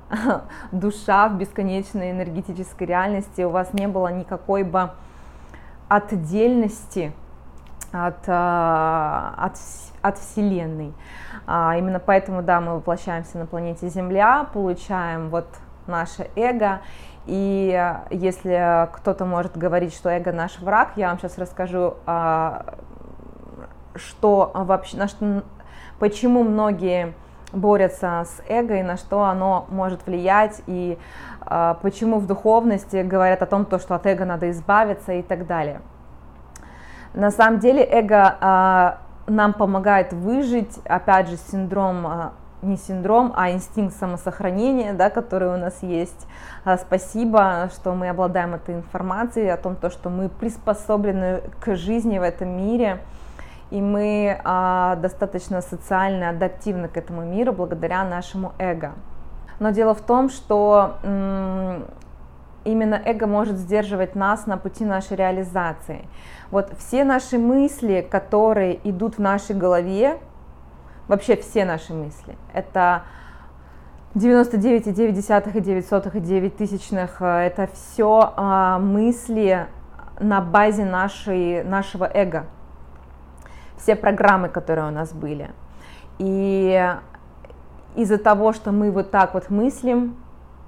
душа 0.73 1.29
в 1.29 1.37
бесконечной 1.37 2.13
энергетической 2.13 2.85
реальности, 2.85 3.43
у 3.43 3.51
вас 3.51 3.75
не 3.75 3.89
было 3.89 4.09
никакой 4.09 4.63
бы 4.63 4.89
отдельности 5.91 7.13
от, 7.93 8.29
от, 8.29 9.57
от 10.03 10.19
Вселенной. 10.19 10.93
А, 11.47 11.77
именно 11.77 11.99
поэтому, 11.99 12.43
да, 12.43 12.61
мы 12.61 12.75
воплощаемся 12.77 13.39
на 13.39 13.47
планете 13.47 13.89
Земля, 13.89 14.47
получаем 14.53 15.31
вот 15.31 15.47
наше 15.87 16.29
эго, 16.37 16.81
и 17.27 17.97
если 18.11 18.89
кто-то 18.93 19.25
может 19.25 19.57
говорить, 19.57 19.95
что 19.95 20.09
эго 20.09 20.33
наш 20.33 20.59
враг, 20.59 20.93
я 20.97 21.09
вам 21.09 21.19
сейчас 21.19 21.39
расскажу, 21.39 21.95
а, 22.07 22.75
что 23.95 24.51
вообще, 24.55 24.97
на 24.97 25.09
что, 25.09 25.43
почему 25.99 26.45
многие 26.45 27.15
борются 27.53 28.25
с 28.25 28.43
эго 28.49 28.77
и 28.77 28.83
на 28.83 28.97
что 28.97 29.25
оно 29.25 29.67
может 29.71 30.07
влиять, 30.07 30.63
и 30.67 30.99
а, 31.41 31.75
почему 31.83 32.19
в 32.19 32.27
духовности 32.27 33.03
говорят 33.03 33.43
о 33.43 33.47
том, 33.47 33.65
то, 33.65 33.79
что 33.79 33.95
от 33.95 34.07
эго 34.07 34.25
надо 34.25 34.51
избавиться 34.51 35.13
и 35.13 35.23
так 35.23 35.47
далее. 35.47 35.81
На 37.15 37.31
самом 37.31 37.59
деле 37.59 37.83
эго 37.85 38.99
нам 39.27 39.53
помогает 39.53 40.13
выжить, 40.13 40.79
опять 40.85 41.29
же, 41.29 41.37
синдром 41.37 42.07
а, 42.07 42.33
не 42.63 42.77
синдром, 42.77 43.33
а 43.37 43.51
инстинкт 43.51 43.97
самосохранения, 43.97 44.93
да, 44.93 45.11
который 45.11 45.49
у 45.49 45.57
нас 45.57 45.83
есть. 45.83 46.27
А, 46.65 46.77
спасибо, 46.77 47.71
что 47.75 47.95
мы 47.95 48.09
обладаем 48.09 48.55
этой 48.55 48.75
информацией 48.75 49.49
о 49.49 49.57
том, 49.57 49.77
то, 49.77 49.91
что 49.91 50.11
мы 50.11 50.29
приспособлены 50.29 51.43
к 51.61 51.75
жизни 51.77 52.19
в 52.19 52.23
этом 52.23 52.49
мире, 52.49 53.01
и 53.71 53.81
мы 53.81 54.41
а, 54.45 54.97
достаточно 54.97 55.63
социально 55.63 56.31
адаптивны 56.31 56.89
к 56.89 56.97
этому 56.97 57.23
миру 57.23 57.53
благодаря 57.53 58.05
нашему 58.05 58.53
эго. 58.59 58.93
Но 59.59 59.71
дело 59.71 59.95
в 59.95 60.01
том, 60.01 60.31
что 60.31 60.97
именно 62.65 63.01
эго 63.05 63.27
может 63.27 63.57
сдерживать 63.57 64.15
нас 64.15 64.47
на 64.47 64.57
пути 64.57 64.85
нашей 64.85 65.17
реализации. 65.17 66.07
Вот 66.51 66.73
все 66.79 67.05
наши 67.05 67.39
мысли, 67.39 68.07
которые 68.09 68.81
идут 68.89 69.17
в 69.17 69.21
нашей 69.21 69.57
голове, 69.57 70.19
вообще 71.09 71.37
все 71.37 71.65
наши 71.65 71.95
мысли, 71.95 72.37
это 72.53 73.03
99,9 74.15 75.57
и 75.57 75.61
9 75.61 75.87
сотых 75.87 76.17
и 76.17 76.21
9 76.21 76.57
тысячных, 76.57 77.23
э, 77.23 77.47
это 77.47 77.69
все 77.73 78.33
а, 78.37 78.79
мысли 78.81 79.67
на 80.19 80.41
базе 80.41 80.85
нашей, 80.85 81.63
нашего 81.63 82.11
эго, 82.13 82.47
все 83.77 83.95
программы, 83.95 84.49
которые 84.49 84.89
у 84.89 84.91
нас 84.91 85.13
были. 85.13 85.51
И 86.19 86.95
из-за 87.95 88.19
того, 88.19 88.53
что 88.53 88.73
мы 88.73 88.91
вот 88.91 89.11
так 89.11 89.35
вот 89.35 89.49
мыслим, 89.49 90.17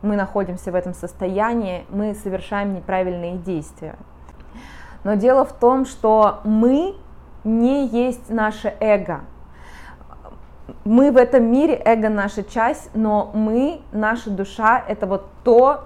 мы 0.02 0.16
находимся 0.16 0.73
в 0.73 0.75
этом 0.75 0.94
состоянии, 0.94 1.87
мы 1.88 2.14
совершаем 2.14 2.75
неправильные 2.75 3.37
действия. 3.37 3.97
Но 5.04 5.14
дело 5.14 5.44
в 5.44 5.52
том, 5.52 5.85
что 5.85 6.40
мы 6.44 6.94
не 7.44 7.87
есть 7.87 8.30
наше 8.30 8.75
эго. 8.80 9.21
Мы 10.85 11.11
в 11.11 11.16
этом 11.16 11.50
мире, 11.50 11.80
эго 11.85 12.09
наша 12.09 12.44
часть, 12.44 12.90
но 12.94 13.30
мы, 13.35 13.80
наша 13.92 14.30
душа, 14.30 14.82
это 14.87 15.06
вот 15.06 15.26
то 15.44 15.85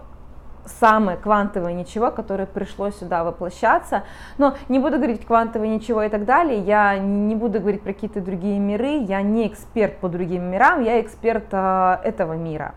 самое 0.66 1.16
квантовое 1.16 1.72
ничего, 1.72 2.10
которое 2.10 2.46
пришло 2.46 2.90
сюда 2.90 3.24
воплощаться. 3.24 4.02
Но 4.38 4.54
не 4.68 4.78
буду 4.78 4.96
говорить 4.96 5.24
квантовое 5.24 5.68
ничего 5.68 6.02
и 6.02 6.08
так 6.08 6.24
далее, 6.24 6.60
я 6.60 6.98
не 6.98 7.34
буду 7.34 7.60
говорить 7.60 7.82
про 7.82 7.92
какие-то 7.92 8.20
другие 8.20 8.58
миры, 8.58 8.98
я 8.98 9.22
не 9.22 9.46
эксперт 9.46 9.98
по 9.98 10.08
другим 10.08 10.50
мирам, 10.50 10.82
я 10.82 11.00
эксперт 11.00 11.46
э, 11.52 11.98
этого 12.04 12.34
мира. 12.34 12.74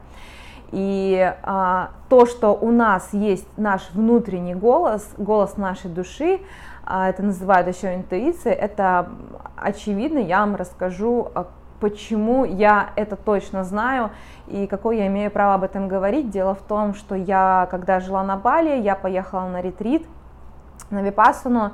И 0.71 1.33
а, 1.43 1.91
то, 2.09 2.25
что 2.25 2.53
у 2.53 2.71
нас 2.71 3.09
есть 3.13 3.47
наш 3.57 3.89
внутренний 3.93 4.55
голос, 4.55 5.07
голос 5.17 5.57
нашей 5.57 5.89
души, 5.89 6.41
а, 6.85 7.09
это 7.09 7.23
называют 7.23 7.67
еще 7.67 7.95
интуицией, 7.95 8.55
это 8.55 9.09
очевидно, 9.55 10.19
я 10.19 10.41
вам 10.41 10.55
расскажу, 10.55 11.31
а, 11.33 11.47
почему 11.79 12.45
я 12.45 12.89
это 12.95 13.15
точно 13.15 13.63
знаю 13.63 14.11
и 14.47 14.67
какое 14.67 14.97
я 14.97 15.07
имею 15.07 15.31
право 15.31 15.55
об 15.55 15.63
этом 15.63 15.87
говорить. 15.87 16.29
Дело 16.29 16.53
в 16.53 16.61
том, 16.61 16.93
что 16.93 17.15
я, 17.15 17.67
когда 17.71 17.99
жила 17.99 18.23
на 18.23 18.35
Бали, 18.37 18.79
я 18.81 18.95
поехала 18.95 19.47
на 19.47 19.61
ретрит, 19.61 20.05
на 20.89 21.01
Випассану, 21.01 21.71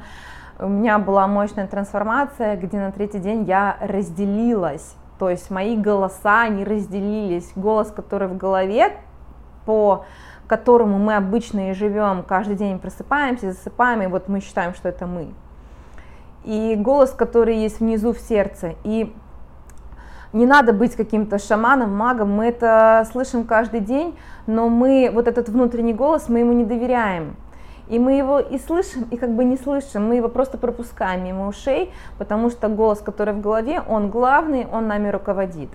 у 0.58 0.70
меня 0.70 1.00
была 1.00 1.28
мощная 1.28 1.68
трансформация, 1.68 2.56
где 2.56 2.78
на 2.78 2.92
третий 2.92 3.20
день 3.20 3.44
я 3.44 3.78
разделилась 3.82 4.96
то 5.17 5.29
есть 5.29 5.50
мои 5.50 5.77
голоса, 5.77 6.41
они 6.41 6.63
разделились. 6.63 7.51
Голос, 7.55 7.91
который 7.91 8.27
в 8.27 8.38
голове, 8.38 8.98
по 9.65 10.05
которому 10.48 11.00
мы 11.00 11.15
обычно 11.15 11.72
и 11.72 11.74
живем, 11.74 12.24
каждый 12.24 12.55
день 12.55 12.79
просыпаемся, 12.79 13.51
засыпаем, 13.51 14.03
и 14.03 14.07
вот 14.07 14.27
мы 14.27 14.41
считаем, 14.41 14.74
что 14.74 14.89
это 14.89 15.07
мы. 15.07 15.34
И 16.43 16.75
голос, 16.75 17.12
который 17.12 17.57
есть 17.57 17.79
внизу 17.79 18.13
в 18.13 18.19
сердце. 18.19 18.75
И 18.84 19.13
не 20.34 20.45
надо 20.45 20.74
быть 20.74 20.95
каким-то 20.95 21.39
шаманом, 21.39 21.95
магом, 21.95 22.31
мы 22.31 22.48
это 22.48 23.07
слышим 23.12 23.45
каждый 23.45 23.79
день, 23.79 24.17
но 24.45 24.69
мы, 24.69 25.10
вот 25.12 25.27
этот 25.27 25.50
внутренний 25.50 25.93
голос, 25.93 26.27
мы 26.27 26.39
ему 26.39 26.51
не 26.51 26.65
доверяем. 26.65 27.38
И 27.88 28.00
мы 28.00 28.13
его 28.13 28.39
и 28.39 28.58
слышим, 28.58 29.08
и 29.12 29.18
как 29.18 29.36
бы 29.36 29.44
не 29.44 29.58
слышим, 29.58 30.08
мы 30.08 30.15
его 30.15 30.27
просто 30.27 30.58
пропускаем 30.58 31.24
мимо 31.24 31.48
ушей, 31.48 31.92
потому 32.18 32.50
что 32.50 32.68
голос, 32.68 33.00
который 33.00 33.34
в 33.34 33.42
голове, 33.42 33.82
он 33.88 34.10
главный, 34.10 34.65
он 34.72 34.88
нами 34.88 35.10
руководит. 35.10 35.70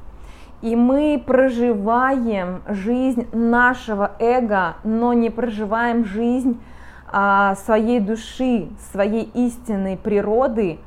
И 0.63 0.77
мы 0.77 1.23
проживаем 1.25 2.63
жизнь 2.69 3.27
нашего 3.33 4.13
эго, 4.19 4.75
но 4.85 5.13
не 5.13 5.31
проживаем 5.31 6.05
жизнь 6.05 6.61
а, 7.11 7.55
своей 7.65 8.01
души, 8.01 8.69
своей 8.93 9.31
истинной 9.35 9.97
природы, 9.97 10.79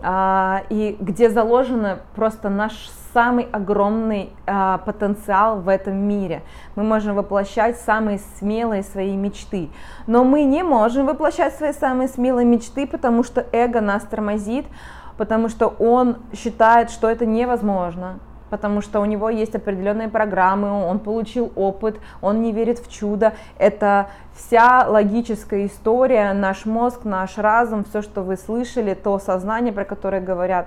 и 0.00 0.96
где 1.00 1.28
заложено 1.28 1.98
просто 2.14 2.48
наш 2.48 2.88
самый 3.12 3.48
огромный 3.50 4.30
а, 4.46 4.78
потенциал 4.78 5.60
в 5.60 5.68
этом 5.68 5.96
мире. 5.96 6.42
Мы 6.76 6.84
можем 6.84 7.16
воплощать 7.16 7.78
самые 7.78 8.20
смелые 8.38 8.82
свои 8.82 9.16
мечты, 9.16 9.70
но 10.06 10.24
мы 10.24 10.44
не 10.44 10.62
можем 10.62 11.06
воплощать 11.06 11.54
свои 11.56 11.72
самые 11.72 12.08
смелые 12.08 12.46
мечты, 12.46 12.86
потому 12.86 13.24
что 13.24 13.44
эго 13.50 13.80
нас 13.80 14.04
тормозит, 14.04 14.66
потому 15.16 15.48
что 15.48 15.66
он 15.66 16.18
считает, 16.32 16.90
что 16.90 17.08
это 17.08 17.26
невозможно, 17.26 18.20
потому 18.50 18.80
что 18.80 19.00
у 19.00 19.04
него 19.04 19.30
есть 19.30 19.54
определенные 19.54 20.08
программы, 20.08 20.86
он 20.86 20.98
получил 20.98 21.52
опыт, 21.56 22.00
он 22.20 22.42
не 22.42 22.52
верит 22.52 22.78
в 22.78 22.90
чудо. 22.90 23.34
Это 23.58 24.08
вся 24.34 24.86
логическая 24.88 25.66
история, 25.66 26.32
наш 26.32 26.66
мозг, 26.66 27.04
наш 27.04 27.38
разум, 27.38 27.84
все, 27.84 28.02
что 28.02 28.22
вы 28.22 28.36
слышали, 28.36 28.94
то 28.94 29.18
сознание, 29.18 29.72
про 29.72 29.84
которое 29.84 30.20
говорят 30.20 30.66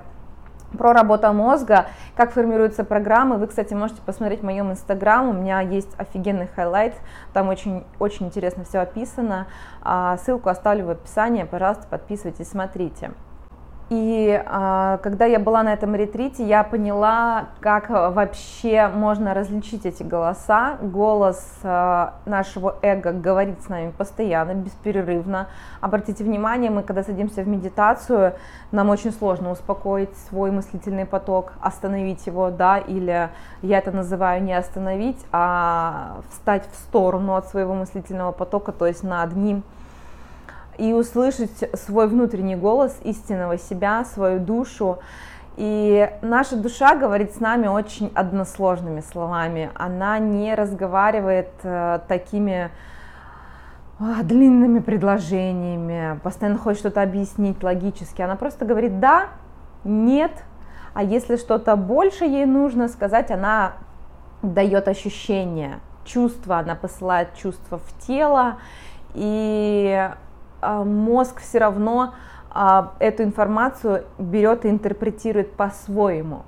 про 0.77 0.93
работу 0.93 1.31
мозга, 1.33 1.87
как 2.15 2.31
формируются 2.31 2.83
программы. 2.83 3.37
Вы, 3.37 3.47
кстати, 3.47 3.73
можете 3.73 4.01
посмотреть 4.01 4.41
в 4.41 4.43
моем 4.43 4.71
инстаграм, 4.71 5.29
у 5.29 5.33
меня 5.33 5.59
есть 5.61 5.89
офигенный 5.97 6.47
highlight, 6.47 6.93
там 7.33 7.49
очень, 7.49 7.83
очень 7.99 8.27
интересно 8.27 8.63
все 8.63 8.79
описано. 8.79 9.47
А, 9.81 10.17
ссылку 10.17 10.49
оставлю 10.49 10.85
в 10.85 10.89
описании, 10.91 11.43
пожалуйста, 11.43 11.87
подписывайтесь, 11.89 12.49
смотрите. 12.49 13.11
И 13.91 14.41
э, 14.41 14.97
когда 15.03 15.25
я 15.25 15.37
была 15.37 15.63
на 15.63 15.73
этом 15.73 15.95
ретрите, 15.95 16.47
я 16.47 16.63
поняла, 16.63 17.49
как 17.59 17.89
вообще 17.89 18.87
можно 18.87 19.33
различить 19.33 19.85
эти 19.85 20.01
голоса. 20.01 20.77
Голос 20.81 21.45
э, 21.61 22.07
нашего 22.25 22.77
эго 22.83 23.11
говорит 23.11 23.61
с 23.61 23.67
нами 23.67 23.91
постоянно, 23.91 24.53
бесперерывно. 24.53 25.49
Обратите 25.81 26.23
внимание, 26.23 26.71
мы 26.71 26.83
когда 26.83 27.03
садимся 27.03 27.41
в 27.41 27.49
медитацию, 27.49 28.35
нам 28.71 28.87
очень 28.87 29.11
сложно 29.11 29.51
успокоить 29.51 30.15
свой 30.29 30.51
мыслительный 30.51 31.05
поток, 31.05 31.51
остановить 31.59 32.25
его, 32.25 32.49
да, 32.49 32.77
или 32.77 33.29
я 33.61 33.79
это 33.79 33.91
называю 33.91 34.41
не 34.41 34.53
остановить, 34.53 35.19
а 35.33 36.21
встать 36.29 36.63
в 36.71 36.75
сторону 36.77 37.35
от 37.35 37.49
своего 37.49 37.73
мыслительного 37.73 38.31
потока, 38.31 38.71
то 38.71 38.87
есть 38.87 39.03
над 39.03 39.35
ним 39.35 39.63
и 40.81 40.93
услышать 40.93 41.69
свой 41.75 42.07
внутренний 42.07 42.55
голос 42.55 42.97
истинного 43.03 43.59
себя, 43.59 44.03
свою 44.03 44.39
душу. 44.39 44.97
И 45.55 46.09
наша 46.23 46.55
душа 46.55 46.95
говорит 46.95 47.35
с 47.35 47.39
нами 47.39 47.67
очень 47.67 48.11
односложными 48.15 49.01
словами. 49.01 49.69
Она 49.75 50.17
не 50.17 50.55
разговаривает 50.55 51.51
э, 51.61 51.99
такими 52.07 52.71
э, 53.99 54.23
длинными 54.23 54.79
предложениями, 54.79 56.19
постоянно 56.23 56.57
хочет 56.57 56.79
что-то 56.79 57.03
объяснить 57.03 57.61
логически. 57.61 58.23
Она 58.23 58.35
просто 58.35 58.65
говорит 58.65 58.99
да, 58.99 59.27
нет, 59.83 60.31
а 60.95 61.03
если 61.03 61.35
что-то 61.35 61.75
больше 61.75 62.25
ей 62.25 62.47
нужно 62.47 62.87
сказать, 62.87 63.29
она 63.29 63.73
дает 64.41 64.87
ощущение, 64.87 65.79
чувство, 66.05 66.57
она 66.57 66.73
посылает 66.73 67.35
чувство 67.35 67.77
в 67.77 68.07
тело, 68.07 68.55
и 69.13 69.93
а, 69.95 70.17
мозг 70.61 71.39
все 71.41 71.59
равно 71.59 72.13
а, 72.53 72.93
эту 72.99 73.23
информацию 73.23 74.05
берет 74.17 74.65
и 74.65 74.69
интерпретирует 74.69 75.53
по-своему. 75.53 76.43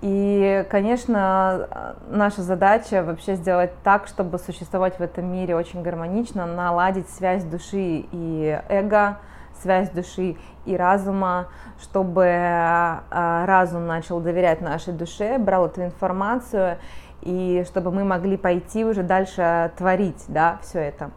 И, 0.00 0.66
конечно, 0.68 1.94
наша 2.08 2.42
задача 2.42 3.04
вообще 3.04 3.36
сделать 3.36 3.70
так, 3.84 4.08
чтобы 4.08 4.38
существовать 4.38 4.98
в 4.98 5.02
этом 5.02 5.30
мире 5.32 5.54
очень 5.54 5.82
гармонично, 5.82 6.44
наладить 6.44 7.08
связь 7.08 7.44
души 7.44 8.06
и 8.10 8.60
эго, 8.68 9.18
связь 9.60 9.90
души 9.90 10.36
и 10.64 10.76
разума, 10.76 11.46
чтобы 11.80 12.26
а, 12.26 13.46
разум 13.46 13.86
начал 13.86 14.18
доверять 14.18 14.60
нашей 14.60 14.92
душе, 14.92 15.38
брал 15.38 15.66
эту 15.66 15.84
информацию, 15.84 16.78
и 17.20 17.64
чтобы 17.68 17.92
мы 17.92 18.02
могли 18.02 18.36
пойти 18.36 18.84
уже 18.84 19.04
дальше 19.04 19.70
творить, 19.76 20.24
да, 20.26 20.58
все 20.62 20.80
это 20.80 21.10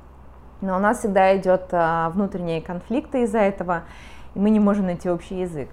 но 0.65 0.78
у 0.78 0.80
нас 0.80 0.99
всегда 0.99 1.38
идет 1.38 1.67
а, 1.71 2.10
внутренние 2.10 2.62
конфликты 2.62 3.23
из-за 3.23 3.39
этого, 3.39 3.84
и 4.34 4.39
мы 4.39 4.49
не 4.49 4.60
можем 4.60 4.88
найти 4.88 5.10
общий 5.10 5.39
язык. 5.39 5.69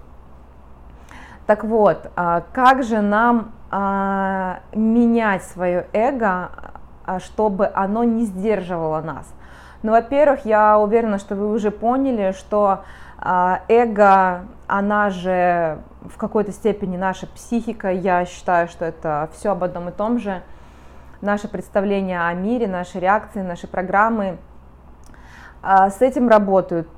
Так 1.47 1.63
вот, 1.63 2.11
а, 2.15 2.43
как 2.53 2.83
же 2.83 3.01
нам 3.01 3.51
а, 3.71 4.59
менять 4.73 5.43
свое 5.43 5.87
эго, 5.93 6.51
чтобы 7.19 7.69
оно 7.73 8.03
не 8.03 8.25
сдерживало 8.25 9.01
нас? 9.01 9.27
Ну, 9.81 9.91
во-первых, 9.91 10.45
я 10.45 10.79
уверена, 10.79 11.17
что 11.17 11.35
вы 11.35 11.51
уже 11.51 11.69
поняли, 11.69 12.31
что 12.31 12.83
эго, 13.67 14.45
она 14.67 15.09
же 15.09 15.79
в 16.01 16.17
какой-то 16.17 16.53
степени 16.53 16.95
наша 16.95 17.27
психика. 17.27 17.91
Я 17.91 18.25
считаю, 18.25 18.69
что 18.69 18.85
это 18.85 19.29
все 19.33 19.51
об 19.51 19.63
одном 19.63 19.89
и 19.89 19.91
том 19.91 20.19
же. 20.19 20.41
Наше 21.19 21.49
представление 21.49 22.21
о 22.21 22.33
мире, 22.33 22.67
наши 22.67 22.99
реакции, 22.99 23.41
наши 23.41 23.67
программы. 23.67 24.37
А, 25.63 25.89
с 25.89 26.01
этим 26.01 26.27
работают 26.27 26.89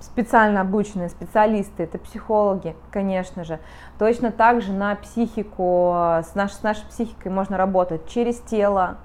специально 0.00 0.60
обученные 0.60 1.08
специалисты, 1.08 1.84
это 1.84 1.98
психологи, 1.98 2.76
конечно 2.90 3.42
же. 3.42 3.58
Точно 3.98 4.30
так 4.30 4.60
же 4.60 4.72
на 4.74 4.94
психику, 4.96 5.94
с, 6.22 6.34
наш, 6.34 6.52
с 6.52 6.62
нашей 6.62 6.86
психикой 6.86 7.32
можно 7.32 7.56
работать 7.56 8.06
через 8.06 8.38
тело, 8.40 8.98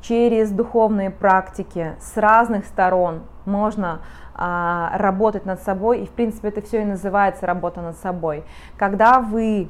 через 0.00 0.50
духовные 0.50 1.10
практики, 1.10 1.94
с 2.00 2.16
разных 2.16 2.64
сторон 2.64 3.20
можно 3.44 4.00
а, 4.34 4.92
работать 4.96 5.44
над 5.44 5.60
собой, 5.62 6.00
и 6.00 6.06
в 6.06 6.10
принципе 6.10 6.48
это 6.48 6.62
все 6.62 6.80
и 6.80 6.84
называется 6.86 7.44
работа 7.44 7.82
над 7.82 7.98
собой. 7.98 8.44
Когда 8.78 9.20
вы 9.20 9.68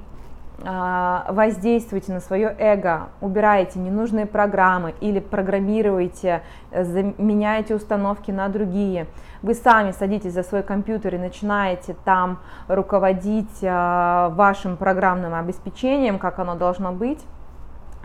воздействуете 0.57 2.12
на 2.12 2.21
свое 2.21 2.55
эго, 2.59 3.09
убираете 3.21 3.81
ненужные 3.81 4.25
программы 4.25 4.95
или 5.01 5.19
программируете, 5.19 6.43
меняете 6.73 7.75
установки 7.75 8.31
на 8.31 8.49
другие, 8.49 9.09
вы 9.45 9.53
сами 9.53 9.90
садитесь 9.90 10.33
за 10.33 10.43
свой 10.43 10.62
компьютер 10.62 11.17
и 11.17 11.19
начинаете 11.19 11.95
там 12.07 12.38
руководить 12.67 13.62
а, 13.62 14.31
вашим 14.31 14.79
программным 14.79 15.35
обеспечением, 15.35 16.19
как 16.19 16.38
оно 16.38 16.55
должно 16.55 16.93
быть, 16.93 17.23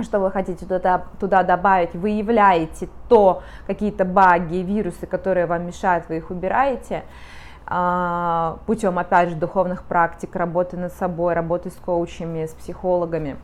что 0.01 0.19
вы 0.19 0.31
хотите 0.31 0.65
туда, 0.65 1.03
туда 1.17 1.43
добавить, 1.43 1.95
выявляете 1.95 2.89
то, 3.07 3.41
какие-то 3.67 4.03
баги, 4.03 4.57
вирусы, 4.57 5.07
которые 5.07 5.45
вам 5.45 5.65
мешают, 5.65 6.09
вы 6.09 6.17
их 6.17 6.29
убираете, 6.29 7.03
а, 7.05 7.39
путем, 8.65 8.97
опять 8.97 9.29
же, 9.29 9.35
духовных 9.35 9.83
практик, 9.83 10.35
работы 10.35 10.75
над 10.75 10.91
собой, 10.93 11.35
работы 11.35 11.69
с 11.69 11.75
коучами, 11.75 12.47
с 12.47 12.51
психологами, 12.53 13.37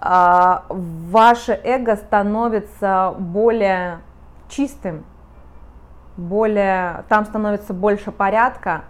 а, 0.00 0.64
ваше 0.68 1.60
эго 1.64 1.96
становится 1.96 3.14
более 3.18 3.98
чистым, 4.48 5.04
более, 6.16 7.04
там 7.08 7.24
становится 7.24 7.74
больше 7.74 8.12
порядка, 8.12 8.82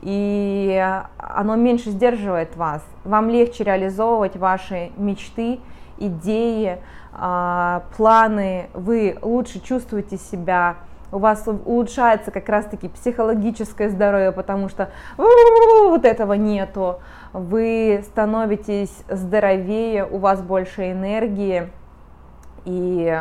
и 0.00 1.02
оно 1.16 1.56
меньше 1.56 1.90
сдерживает 1.90 2.56
вас. 2.56 2.84
Вам 3.04 3.30
легче 3.30 3.64
реализовывать 3.64 4.36
ваши 4.36 4.92
мечты, 4.96 5.60
идеи, 5.96 6.78
а, 7.12 7.84
планы, 7.96 8.68
вы 8.74 9.18
лучше 9.22 9.60
чувствуете 9.60 10.18
себя 10.18 10.76
у 11.12 11.18
вас 11.18 11.46
улучшается 11.46 12.30
как 12.30 12.48
раз-таки 12.48 12.88
психологическое 12.88 13.88
здоровье, 13.88 14.32
потому 14.32 14.68
что 14.68 14.90
вот 15.16 16.04
этого 16.04 16.34
нету, 16.34 17.00
вы 17.32 18.02
становитесь 18.04 18.94
здоровее, 19.08 20.06
у 20.06 20.18
вас 20.18 20.40
больше 20.42 20.92
энергии 20.92 21.68
и 22.64 23.20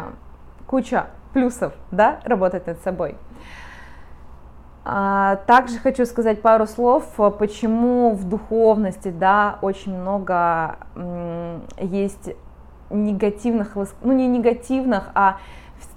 куча 0.68 1.08
плюсов, 1.34 1.74
да, 1.92 2.20
работать 2.24 2.68
над 2.68 2.80
собой. 2.82 3.16
А, 4.86 5.36
также 5.46 5.78
хочу 5.78 6.06
сказать 6.06 6.42
пару 6.42 6.66
слов, 6.66 7.06
почему 7.38 8.12
в 8.12 8.28
духовности, 8.28 9.10
да, 9.10 9.60
очень 9.62 9.96
много 9.96 10.78
есть 11.80 12.32
негативных, 12.90 13.76
ну 14.02 14.14
не 14.14 14.28
негативных, 14.28 15.10
а 15.14 15.38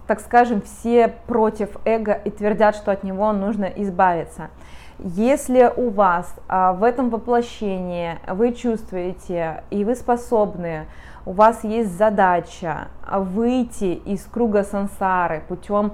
так 0.07 0.21
скажем, 0.21 0.63
все 0.63 1.09
против 1.27 1.77
эго 1.85 2.13
и 2.13 2.31
твердят, 2.31 2.77
что 2.77 2.93
от 2.93 3.05
него 3.05 3.33
нужно 3.33 3.65
избавиться. 3.65 4.51
Если 4.99 5.73
у 5.77 5.91
вас 5.91 6.33
а, 6.49 6.73
в 6.73 6.85
этом 6.85 7.11
воплощении 7.11 8.19
вы 8.29 8.53
чувствуете 8.53 9.65
и 9.71 9.85
вы 9.85 9.97
способны, 9.97 10.87
у 11.25 11.33
вас 11.33 11.65
есть 11.65 11.97
задача 11.97 12.89
выйти 13.11 13.95
из 14.05 14.25
круга 14.25 14.65
сансары 14.65 15.43
путем 15.49 15.93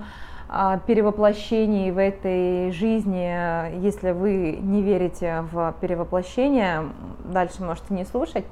а, 0.48 0.78
перевоплощений 0.78 1.90
в 1.90 1.98
этой 1.98 2.70
жизни, 2.72 3.80
если 3.82 4.12
вы 4.12 4.58
не 4.60 4.82
верите 4.82 5.44
в 5.52 5.74
перевоплощение, 5.80 6.84
дальше 7.24 7.62
можете 7.62 7.94
не 7.94 8.04
слушать, 8.04 8.44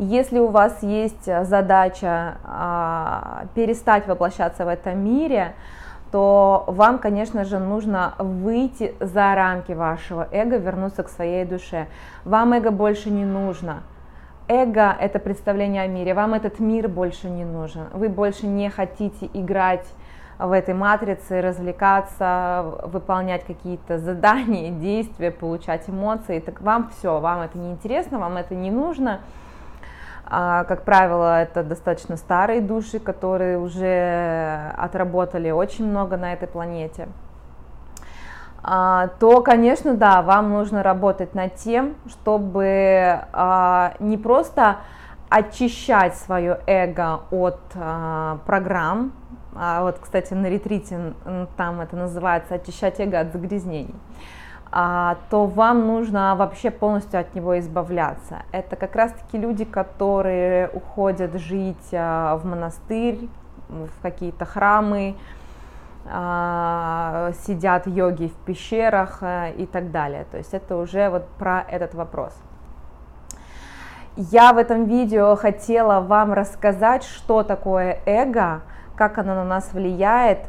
если 0.00 0.38
у 0.38 0.48
вас 0.48 0.82
есть 0.82 1.28
э, 1.28 1.44
задача 1.44 2.38
а, 2.44 3.44
перестать 3.54 4.06
воплощаться 4.06 4.64
в 4.64 4.68
этом 4.68 4.98
мире, 5.04 5.52
то 6.10 6.64
вам, 6.68 6.98
конечно 6.98 7.44
же, 7.44 7.58
нужно 7.58 8.14
выйти 8.18 8.94
за 8.98 9.34
рамки 9.34 9.72
вашего 9.72 10.26
эго, 10.32 10.56
вернуться 10.56 11.02
к 11.02 11.10
своей 11.10 11.44
душе. 11.44 11.86
Вам 12.24 12.54
эго 12.54 12.70
больше 12.70 13.10
не 13.10 13.26
нужно. 13.26 13.82
Эго– 14.48 14.96
это 15.00 15.18
представление 15.18 15.82
о 15.82 15.86
мире, 15.86 16.14
вам 16.14 16.32
этот 16.32 16.60
мир 16.60 16.88
больше 16.88 17.28
не 17.28 17.44
нужен. 17.44 17.84
Вы 17.92 18.08
больше 18.08 18.46
не 18.46 18.70
хотите 18.70 19.28
играть 19.34 19.86
в 20.38 20.50
этой 20.50 20.72
матрице, 20.72 21.42
развлекаться, 21.42 22.64
выполнять 22.84 23.44
какие-то 23.44 23.98
задания, 23.98 24.70
действия, 24.80 25.30
получать 25.30 25.90
эмоции. 25.90 26.40
Так 26.40 26.62
вам 26.62 26.88
все, 26.88 27.20
вам 27.20 27.42
это 27.42 27.58
не 27.58 27.70
интересно, 27.70 28.18
вам 28.18 28.38
это 28.38 28.54
не 28.54 28.70
нужно– 28.70 29.20
а, 30.32 30.62
как 30.64 30.84
правило, 30.84 31.42
это 31.42 31.64
достаточно 31.64 32.16
старые 32.16 32.60
души, 32.60 33.00
которые 33.00 33.58
уже 33.58 34.72
отработали 34.76 35.50
очень 35.50 35.88
много 35.88 36.16
на 36.16 36.32
этой 36.32 36.46
планете. 36.46 37.08
А, 38.62 39.08
то, 39.18 39.42
конечно, 39.42 39.94
да, 39.94 40.22
вам 40.22 40.50
нужно 40.50 40.84
работать 40.84 41.34
над 41.34 41.56
тем, 41.56 41.96
чтобы 42.08 43.20
а, 43.32 43.94
не 43.98 44.16
просто 44.16 44.76
очищать 45.28 46.14
свое 46.16 46.60
эго 46.66 47.20
от 47.30 47.60
программ, 48.46 49.12
вот, 49.52 49.98
кстати, 50.00 50.34
на 50.34 50.46
ретрите 50.46 51.14
там 51.56 51.80
это 51.80 51.96
называется 51.96 52.54
очищать 52.54 52.98
эго 52.98 53.20
от 53.20 53.32
загрязнений, 53.32 53.94
а, 53.94 54.39
то 54.70 55.46
вам 55.46 55.86
нужно 55.86 56.36
вообще 56.36 56.70
полностью 56.70 57.20
от 57.20 57.34
него 57.34 57.58
избавляться. 57.58 58.42
Это 58.52 58.76
как 58.76 58.94
раз-таки 58.94 59.36
люди, 59.36 59.64
которые 59.64 60.68
уходят 60.68 61.34
жить 61.34 61.88
а, 61.92 62.36
в 62.36 62.44
монастырь, 62.46 63.28
в 63.68 64.02
какие-то 64.02 64.44
храмы, 64.44 65.16
а, 66.06 67.32
сидят 67.46 67.88
йоги 67.88 68.28
в 68.28 68.34
пещерах 68.46 69.22
и 69.56 69.66
так 69.66 69.90
далее. 69.90 70.24
То 70.30 70.38
есть 70.38 70.54
это 70.54 70.76
уже 70.76 71.10
вот 71.10 71.26
про 71.38 71.64
этот 71.68 71.94
вопрос. 71.94 72.32
Я 74.16 74.52
в 74.52 74.58
этом 74.58 74.84
видео 74.84 75.36
хотела 75.36 76.00
вам 76.00 76.32
рассказать, 76.32 77.04
что 77.04 77.42
такое 77.42 78.00
эго, 78.06 78.62
как 79.00 79.16
оно 79.16 79.34
на 79.34 79.44
нас 79.44 79.72
влияет, 79.72 80.40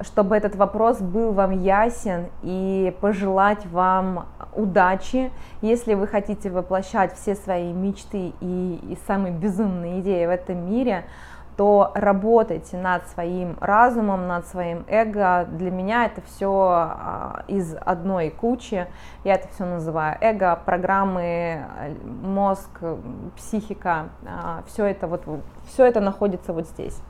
чтобы 0.00 0.36
этот 0.36 0.56
вопрос 0.56 0.98
был 1.00 1.32
вам 1.32 1.52
ясен 1.52 2.26
и 2.42 2.92
пожелать 3.00 3.64
вам 3.66 4.26
удачи, 4.52 5.30
если 5.62 5.94
вы 5.94 6.08
хотите 6.08 6.50
воплощать 6.50 7.14
все 7.14 7.36
свои 7.36 7.72
мечты 7.72 8.32
и, 8.40 8.80
и 8.82 8.98
самые 9.06 9.32
безумные 9.32 10.00
идеи 10.00 10.26
в 10.26 10.30
этом 10.30 10.68
мире, 10.68 11.04
то 11.56 11.92
работайте 11.94 12.78
над 12.78 13.06
своим 13.06 13.56
разумом, 13.60 14.26
над 14.26 14.44
своим 14.48 14.84
эго. 14.88 15.46
Для 15.48 15.70
меня 15.70 16.06
это 16.06 16.20
все 16.22 16.50
а, 16.50 17.44
из 17.46 17.76
одной 17.80 18.30
кучи. 18.30 18.88
Я 19.22 19.34
это 19.34 19.46
все 19.54 19.66
называю 19.66 20.18
эго, 20.20 20.60
программы, 20.64 21.64
мозг, 22.04 22.70
психика. 23.36 24.08
А, 24.26 24.64
все 24.66 24.86
это 24.86 25.06
вот, 25.06 25.22
все 25.68 25.84
это 25.84 26.00
находится 26.00 26.52
вот 26.52 26.66
здесь. 26.66 27.00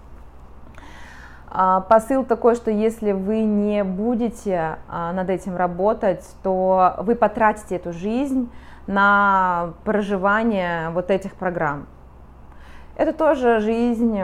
А, 1.50 1.80
посыл 1.80 2.24
такой, 2.24 2.54
что 2.54 2.70
если 2.70 3.10
вы 3.10 3.42
не 3.42 3.82
будете 3.82 4.78
а, 4.88 5.12
над 5.12 5.30
этим 5.30 5.56
работать, 5.56 6.24
то 6.44 6.94
вы 6.98 7.16
потратите 7.16 7.76
эту 7.76 7.92
жизнь 7.92 8.50
на 8.86 9.72
проживание 9.84 10.90
вот 10.90 11.10
этих 11.10 11.34
программ. 11.34 11.86
Это 12.96 13.12
тоже 13.12 13.60
жизнь, 13.60 14.16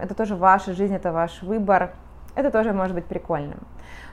это 0.00 0.14
тоже 0.14 0.34
ваша 0.34 0.72
жизнь, 0.72 0.94
это 0.94 1.12
ваш 1.12 1.42
выбор, 1.42 1.92
это 2.34 2.50
тоже 2.50 2.72
может 2.72 2.94
быть 2.94 3.04
прикольным. 3.04 3.58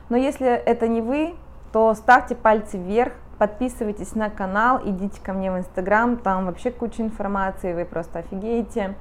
Но 0.09 0.17
если 0.17 0.47
это 0.47 0.87
не 0.87 1.01
вы, 1.01 1.35
то 1.71 1.93
ставьте 1.93 2.35
пальцы 2.35 2.77
вверх, 2.77 3.13
подписывайтесь 3.37 4.15
на 4.15 4.29
канал, 4.29 4.81
идите 4.83 5.21
ко 5.21 5.33
мне 5.33 5.51
в 5.51 5.57
Инстаграм, 5.57 6.17
там 6.17 6.45
вообще 6.45 6.69
куча 6.69 7.01
информации, 7.01 7.73
вы 7.73 7.85
просто 7.85 8.19
офигеете. 8.19 8.95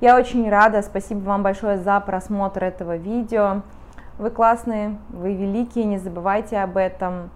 Я 0.00 0.16
очень 0.16 0.48
рада, 0.48 0.82
спасибо 0.82 1.18
вам 1.20 1.42
большое 1.42 1.78
за 1.78 1.98
просмотр 1.98 2.62
этого 2.62 2.96
видео. 2.96 3.62
Вы 4.16 4.30
классные, 4.30 4.96
вы 5.08 5.34
великие, 5.34 5.86
не 5.86 5.98
забывайте 5.98 6.58
об 6.58 6.76
этом. 6.76 7.30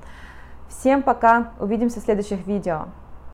Всем 0.68 1.02
пока, 1.02 1.50
увидимся 1.58 2.00
в 2.00 2.04
следующих 2.04 2.46
видео. 2.46 2.86